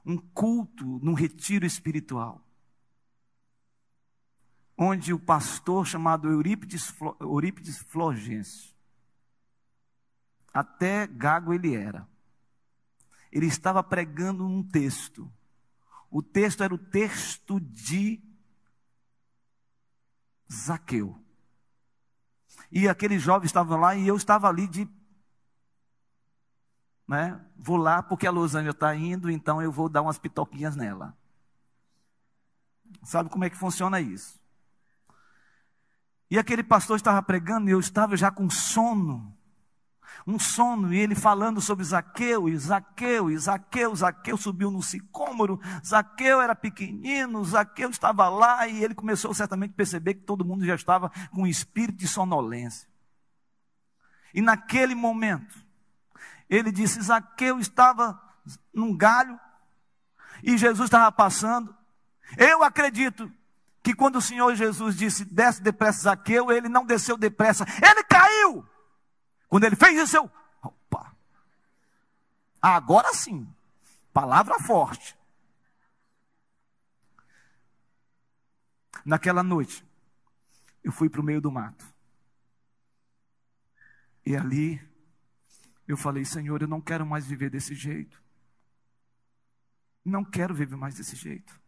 um 0.05 0.17
culto 0.17 0.85
num 1.03 1.15
retiro 1.15 1.67
espiritual 1.67 2.45
onde 4.77 5.13
o 5.13 5.19
pastor 5.19 5.87
chamado 5.87 6.29
Eurípides, 6.29 6.93
Eurípides 7.21 7.85
até 10.53 11.07
gago 11.07 11.53
ele 11.53 11.75
era, 11.75 12.09
ele 13.35 13.47
estava 13.47 13.83
pregando 13.83 14.47
um 14.47 14.63
texto. 14.63 15.31
O 16.09 16.23
texto 16.23 16.63
era 16.63 16.73
o 16.73 16.79
texto 16.79 17.59
de 17.59 18.23
Zaqueu. 20.51 21.21
E 22.71 22.89
aquele 22.89 23.19
jovem 23.19 23.45
estava 23.45 23.77
lá 23.77 23.97
e 23.97 24.07
eu 24.07 24.15
estava 24.15 24.49
ali 24.49 24.69
de. 24.69 24.89
Né, 27.07 27.45
vou 27.57 27.77
lá 27.77 28.03
porque 28.03 28.27
a 28.27 28.31
Losânia 28.31 28.71
está 28.71 28.95
indo, 28.95 29.29
então 29.29 29.61
eu 29.61 29.71
vou 29.71 29.89
dar 29.89 30.03
umas 30.03 30.17
pitoquinhas 30.17 30.77
nela. 30.77 31.15
Sabe 33.03 33.29
como 33.29 33.45
é 33.45 33.51
que 33.51 33.57
funciona 33.57 34.01
isso? 34.01 34.41
E 36.31 36.39
aquele 36.39 36.63
pastor 36.63 36.97
estava 36.97 37.21
pregando 37.21 37.69
e 37.69 37.73
eu 37.73 37.81
estava 37.81 38.17
já 38.17 38.31
com 38.31 38.49
sono. 38.49 39.37
Um 40.27 40.39
sono, 40.39 40.93
e 40.93 40.99
ele 40.99 41.15
falando 41.15 41.61
sobre 41.61 41.85
Zaqueu, 41.85 42.49
e 42.49 42.57
Zaqueu, 42.57 43.31
e 43.31 43.37
Zaqueu, 43.37 43.95
Zaqueu 43.95 44.37
subiu 44.37 44.71
no 44.71 44.83
sicômoro, 44.83 45.61
Zaqueu 45.85 46.41
era 46.41 46.55
pequenino, 46.55 47.45
Zaqueu 47.45 47.91
estava 47.91 48.29
lá, 48.29 48.67
e 48.67 48.83
ele 48.83 48.95
começou 48.95 49.35
certamente 49.35 49.73
a 49.73 49.77
perceber 49.77 50.15
que 50.15 50.23
todo 50.23 50.45
mundo 50.45 50.65
já 50.65 50.75
estava 50.75 51.11
com 51.31 51.43
um 51.43 51.47
espírito 51.47 51.99
de 51.99 52.09
sonolência. 52.09 52.89
E 54.33 54.41
naquele 54.41 54.95
momento, 54.95 55.55
ele 56.49 56.73
disse: 56.73 57.01
Zaqueu 57.01 57.59
estava 57.59 58.21
num 58.73 58.97
galho, 58.97 59.39
e 60.43 60.57
Jesus 60.59 60.87
estava 60.87 61.11
passando. 61.13 61.75
Eu 62.37 62.63
acredito 62.63 63.31
que 63.83 63.95
quando 63.95 64.17
o 64.17 64.23
Senhor 64.23 64.55
Jesus 64.55 64.97
disse, 64.97 65.27
desce 65.27 65.63
depressa 65.63 66.05
Zaqueu, 66.05 66.51
ele 66.51 66.71
não 66.71 66.87
desceu 66.87 67.19
depressa, 67.19 67.67
ele 67.83 68.03
caiu. 68.05 68.24
Quando 69.49 69.65
ele 69.65 69.77
fez 69.77 69.99
isso, 69.99 70.17
eu, 70.17 70.31
opa, 70.63 71.15
agora 72.61 73.13
sim, 73.15 73.47
palavra 74.13 74.59
forte. 74.61 75.17
Naquela 79.05 79.43
noite, 79.43 79.85
eu 80.83 80.91
fui 80.91 81.09
para 81.09 81.21
o 81.21 81.25
meio 81.25 81.41
do 81.41 81.51
mato. 81.51 81.85
E 84.25 84.35
ali, 84.35 84.81
eu 85.87 85.97
falei, 85.97 86.25
Senhor, 86.25 86.63
eu 86.63 86.69
não 86.69 86.81
quero 86.81 87.05
mais 87.05 87.27
viver 87.27 87.51
desse 87.51 87.75
jeito. 87.75 88.23
Não 90.05 90.25
quero 90.25 90.55
viver 90.55 90.77
mais 90.77 90.95
desse 90.95 91.17
jeito. 91.17 91.61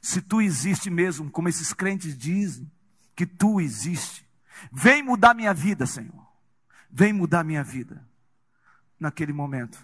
Se 0.00 0.20
tu 0.20 0.40
existe 0.40 0.90
mesmo, 0.90 1.30
como 1.30 1.48
esses 1.48 1.72
crentes 1.72 2.16
dizem, 2.16 2.70
que 3.14 3.26
tu 3.26 3.60
existe, 3.60 4.28
vem 4.72 5.02
mudar 5.02 5.34
minha 5.34 5.54
vida, 5.54 5.86
Senhor. 5.86 6.25
Vem 6.90 7.12
mudar 7.12 7.44
minha 7.44 7.62
vida. 7.62 8.04
Naquele 8.98 9.32
momento, 9.32 9.78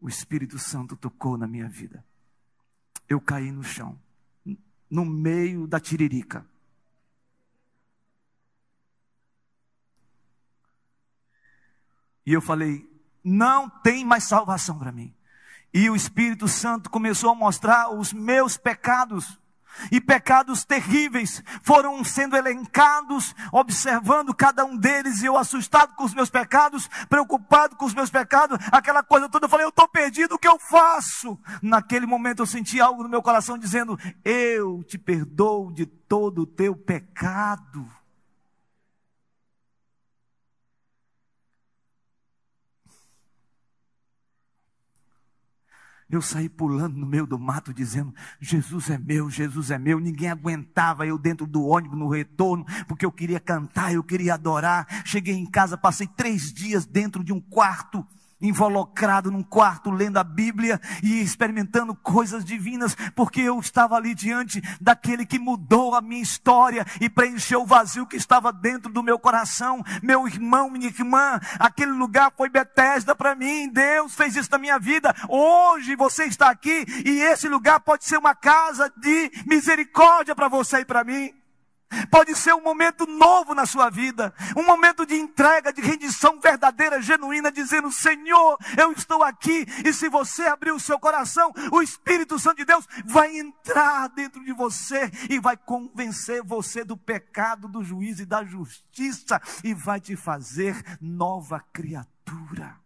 o 0.00 0.08
Espírito 0.08 0.58
Santo 0.58 0.96
tocou 0.96 1.36
na 1.36 1.46
minha 1.46 1.68
vida. 1.68 2.04
Eu 3.08 3.20
caí 3.20 3.52
no 3.52 3.62
chão, 3.62 3.98
no 4.90 5.04
meio 5.04 5.66
da 5.66 5.78
tiririca. 5.78 6.46
E 12.24 12.32
eu 12.32 12.40
falei: 12.40 12.88
não 13.22 13.68
tem 13.68 14.04
mais 14.04 14.24
salvação 14.24 14.78
para 14.78 14.92
mim. 14.92 15.14
E 15.72 15.90
o 15.90 15.96
Espírito 15.96 16.48
Santo 16.48 16.88
começou 16.88 17.30
a 17.30 17.34
mostrar 17.34 17.90
os 17.90 18.12
meus 18.12 18.56
pecados. 18.56 19.38
E 19.90 20.00
pecados 20.00 20.64
terríveis 20.64 21.42
foram 21.62 22.02
sendo 22.04 22.36
elencados, 22.36 23.34
observando 23.52 24.34
cada 24.34 24.64
um 24.64 24.76
deles, 24.76 25.22
e 25.22 25.26
eu 25.26 25.36
assustado 25.36 25.94
com 25.94 26.04
os 26.04 26.14
meus 26.14 26.30
pecados, 26.30 26.88
preocupado 27.08 27.76
com 27.76 27.84
os 27.84 27.94
meus 27.94 28.10
pecados, 28.10 28.58
aquela 28.72 29.02
coisa 29.02 29.28
toda, 29.28 29.46
eu 29.46 29.50
falei, 29.50 29.66
eu 29.66 29.70
estou 29.70 29.88
perdido, 29.88 30.34
o 30.34 30.38
que 30.38 30.48
eu 30.48 30.58
faço? 30.58 31.38
Naquele 31.62 32.06
momento 32.06 32.42
eu 32.42 32.46
senti 32.46 32.80
algo 32.80 33.02
no 33.02 33.08
meu 33.08 33.22
coração 33.22 33.58
dizendo, 33.58 33.98
eu 34.24 34.82
te 34.84 34.98
perdoo 34.98 35.72
de 35.72 35.86
todo 35.86 36.42
o 36.42 36.46
teu 36.46 36.74
pecado. 36.74 37.86
Eu 46.08 46.22
saí 46.22 46.48
pulando 46.48 46.96
no 46.96 47.06
meio 47.06 47.26
do 47.26 47.38
mato 47.38 47.74
dizendo: 47.74 48.14
Jesus 48.40 48.90
é 48.90 48.98
meu, 48.98 49.28
Jesus 49.28 49.70
é 49.70 49.78
meu. 49.78 49.98
Ninguém 49.98 50.30
aguentava 50.30 51.06
eu 51.06 51.18
dentro 51.18 51.46
do 51.46 51.64
ônibus 51.64 51.98
no 51.98 52.08
retorno, 52.08 52.64
porque 52.86 53.04
eu 53.04 53.10
queria 53.10 53.40
cantar, 53.40 53.92
eu 53.92 54.04
queria 54.04 54.34
adorar. 54.34 54.86
Cheguei 55.04 55.34
em 55.34 55.46
casa, 55.46 55.76
passei 55.76 56.06
três 56.06 56.52
dias 56.52 56.86
dentro 56.86 57.24
de 57.24 57.32
um 57.32 57.40
quarto 57.40 58.06
involucrado 58.40 59.30
num 59.30 59.42
quarto 59.42 59.90
lendo 59.90 60.18
a 60.18 60.24
Bíblia 60.24 60.80
e 61.02 61.20
experimentando 61.20 61.94
coisas 61.94 62.44
divinas, 62.44 62.96
porque 63.14 63.40
eu 63.40 63.58
estava 63.58 63.96
ali 63.96 64.14
diante 64.14 64.62
daquele 64.80 65.24
que 65.24 65.38
mudou 65.38 65.94
a 65.94 66.00
minha 66.00 66.22
história 66.22 66.84
e 67.00 67.08
preencheu 67.08 67.62
o 67.62 67.66
vazio 67.66 68.06
que 68.06 68.16
estava 68.16 68.52
dentro 68.52 68.92
do 68.92 69.02
meu 69.02 69.18
coração. 69.18 69.82
Meu 70.02 70.26
irmão, 70.26 70.70
minha 70.70 70.88
irmã, 70.88 71.40
aquele 71.58 71.92
lugar 71.92 72.32
foi 72.36 72.48
Betesda 72.48 73.14
para 73.14 73.34
mim. 73.34 73.68
Deus 73.68 74.14
fez 74.14 74.36
isso 74.36 74.50
na 74.50 74.58
minha 74.58 74.78
vida. 74.78 75.14
Hoje 75.28 75.96
você 75.96 76.24
está 76.24 76.50
aqui 76.50 76.84
e 77.04 77.22
esse 77.22 77.48
lugar 77.48 77.80
pode 77.80 78.04
ser 78.04 78.18
uma 78.18 78.34
casa 78.34 78.92
de 78.96 79.30
misericórdia 79.46 80.34
para 80.34 80.48
você 80.48 80.80
e 80.80 80.84
para 80.84 81.04
mim. 81.04 81.32
Pode 82.10 82.34
ser 82.34 82.52
um 82.52 82.62
momento 82.62 83.06
novo 83.06 83.54
na 83.54 83.64
sua 83.64 83.88
vida, 83.88 84.34
um 84.56 84.64
momento 84.64 85.06
de 85.06 85.14
entrega, 85.14 85.72
de 85.72 85.80
rendição 85.80 86.38
verdadeira, 86.96 87.02
genuína, 87.02 87.52
dizendo: 87.52 87.90
Senhor, 87.90 88.58
eu 88.76 88.92
estou 88.92 89.22
aqui. 89.22 89.66
E 89.84 89.92
se 89.92 90.08
você 90.08 90.42
abrir 90.42 90.72
o 90.72 90.80
seu 90.80 90.98
coração, 90.98 91.52
o 91.72 91.82
Espírito 91.82 92.38
Santo 92.38 92.58
de 92.58 92.64
Deus 92.64 92.86
vai 93.04 93.38
entrar 93.38 94.08
dentro 94.08 94.44
de 94.44 94.52
você 94.52 95.10
e 95.28 95.38
vai 95.38 95.56
convencer 95.56 96.42
você 96.42 96.84
do 96.84 96.96
pecado, 96.96 97.68
do 97.68 97.82
juízo 97.82 98.22
e 98.22 98.26
da 98.26 98.44
justiça 98.44 99.40
e 99.64 99.74
vai 99.74 100.00
te 100.00 100.16
fazer 100.16 100.82
nova 101.00 101.60
criatura. 101.72 102.76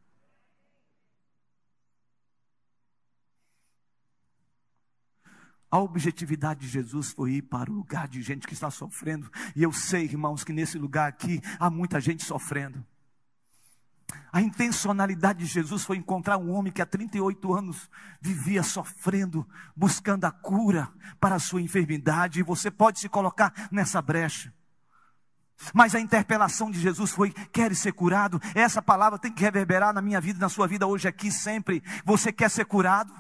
A 5.72 5.78
objetividade 5.78 6.60
de 6.60 6.68
Jesus 6.68 7.12
foi 7.12 7.34
ir 7.34 7.42
para 7.42 7.70
o 7.70 7.74
lugar 7.74 8.08
de 8.08 8.20
gente 8.22 8.44
que 8.44 8.54
está 8.54 8.72
sofrendo. 8.72 9.30
E 9.54 9.62
eu 9.62 9.72
sei, 9.72 10.02
irmãos, 10.02 10.42
que 10.42 10.52
nesse 10.52 10.76
lugar 10.76 11.08
aqui 11.08 11.40
há 11.60 11.70
muita 11.70 12.00
gente 12.00 12.24
sofrendo. 12.24 12.84
A 14.32 14.40
intencionalidade 14.40 15.40
de 15.40 15.46
Jesus 15.46 15.84
foi 15.84 15.96
encontrar 15.96 16.38
um 16.38 16.52
homem 16.52 16.72
que 16.72 16.80
há 16.80 16.86
38 16.86 17.52
anos 17.52 17.90
vivia 18.20 18.62
sofrendo, 18.62 19.46
buscando 19.74 20.24
a 20.24 20.30
cura 20.30 20.88
para 21.18 21.34
a 21.34 21.40
sua 21.40 21.60
enfermidade. 21.60 22.40
E 22.40 22.44
você 22.44 22.70
pode 22.70 23.00
se 23.00 23.08
colocar 23.08 23.52
nessa 23.70 24.00
brecha. 24.00 24.52
Mas 25.74 25.94
a 25.94 26.00
interpelação 26.00 26.70
de 26.70 26.80
Jesus 26.80 27.10
foi: 27.10 27.30
quer 27.52 27.74
ser 27.74 27.92
curado? 27.92 28.40
Essa 28.54 28.80
palavra 28.80 29.18
tem 29.18 29.32
que 29.32 29.42
reverberar 29.42 29.92
na 29.92 30.00
minha 30.00 30.20
vida, 30.20 30.38
na 30.38 30.48
sua 30.48 30.66
vida 30.66 30.86
hoje 30.86 31.06
aqui 31.06 31.30
sempre. 31.30 31.82
Você 32.04 32.32
quer 32.32 32.50
ser 32.50 32.64
curado? 32.64 33.12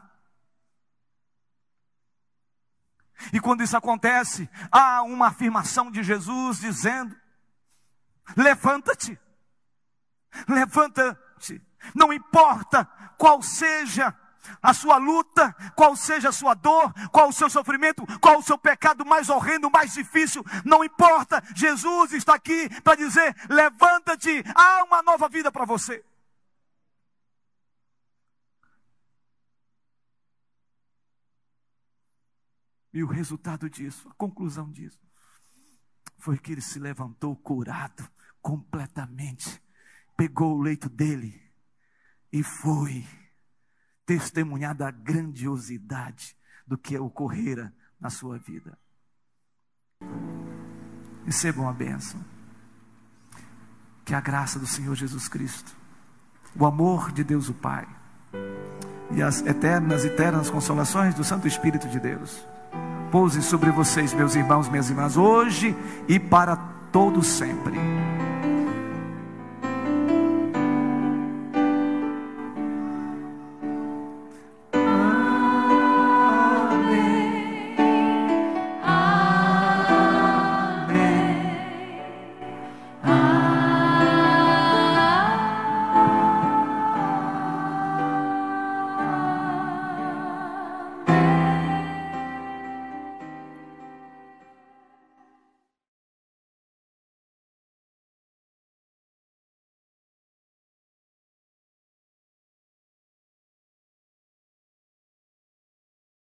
E 3.32 3.40
quando 3.40 3.62
isso 3.62 3.76
acontece, 3.76 4.48
há 4.72 5.02
uma 5.02 5.28
afirmação 5.28 5.90
de 5.90 6.02
Jesus 6.02 6.60
dizendo: 6.60 7.14
levanta-te, 8.36 9.18
levanta-te, 10.48 11.62
não 11.94 12.12
importa 12.12 12.84
qual 13.16 13.42
seja 13.42 14.14
a 14.62 14.72
sua 14.72 14.96
luta, 14.96 15.54
qual 15.76 15.94
seja 15.94 16.30
a 16.30 16.32
sua 16.32 16.54
dor, 16.54 16.92
qual 17.10 17.28
o 17.28 17.32
seu 17.32 17.50
sofrimento, 17.50 18.04
qual 18.18 18.38
o 18.38 18.42
seu 18.42 18.58
pecado 18.58 19.04
mais 19.04 19.28
horrendo, 19.28 19.70
mais 19.70 19.92
difícil, 19.92 20.44
não 20.64 20.84
importa, 20.84 21.42
Jesus 21.54 22.12
está 22.12 22.34
aqui 22.34 22.68
para 22.82 22.96
dizer: 22.96 23.34
levanta-te, 23.48 24.42
há 24.54 24.84
uma 24.84 25.02
nova 25.02 25.28
vida 25.28 25.52
para 25.52 25.64
você. 25.64 26.04
E 32.92 33.04
o 33.04 33.06
resultado 33.06 33.70
disso, 33.70 34.08
a 34.08 34.14
conclusão 34.14 34.70
disso, 34.70 34.98
foi 36.18 36.36
que 36.36 36.52
ele 36.52 36.60
se 36.60 36.78
levantou 36.78 37.36
curado 37.36 38.08
completamente, 38.42 39.62
pegou 40.20 40.58
o 40.58 40.60
leito 40.60 40.86
dele 40.86 41.40
e 42.30 42.42
foi 42.42 43.06
testemunhar 44.04 44.74
da 44.74 44.90
grandiosidade 44.90 46.36
do 46.66 46.76
que 46.76 46.98
ocorrera 46.98 47.72
na 47.98 48.10
sua 48.10 48.36
vida. 48.36 48.78
Recebam 51.24 51.66
a 51.66 51.72
bênção. 51.72 52.22
Que 54.04 54.14
a 54.14 54.20
graça 54.20 54.58
do 54.58 54.66
Senhor 54.66 54.94
Jesus 54.94 55.26
Cristo, 55.26 55.74
o 56.54 56.66
amor 56.66 57.12
de 57.12 57.24
Deus 57.24 57.48
o 57.48 57.54
Pai 57.54 57.88
e 59.12 59.22
as 59.22 59.40
eternas 59.46 60.04
e 60.04 60.08
eternas 60.08 60.50
consolações 60.50 61.14
do 61.14 61.24
Santo 61.24 61.48
Espírito 61.48 61.88
de 61.88 61.98
Deus 61.98 62.44
pouse 63.10 63.40
sobre 63.40 63.70
vocês, 63.70 64.12
meus 64.12 64.34
irmãos, 64.34 64.68
minhas 64.68 64.90
irmãs, 64.90 65.16
hoje 65.16 65.74
e 66.06 66.20
para 66.20 66.56
todo 66.92 67.22
sempre. 67.22 67.78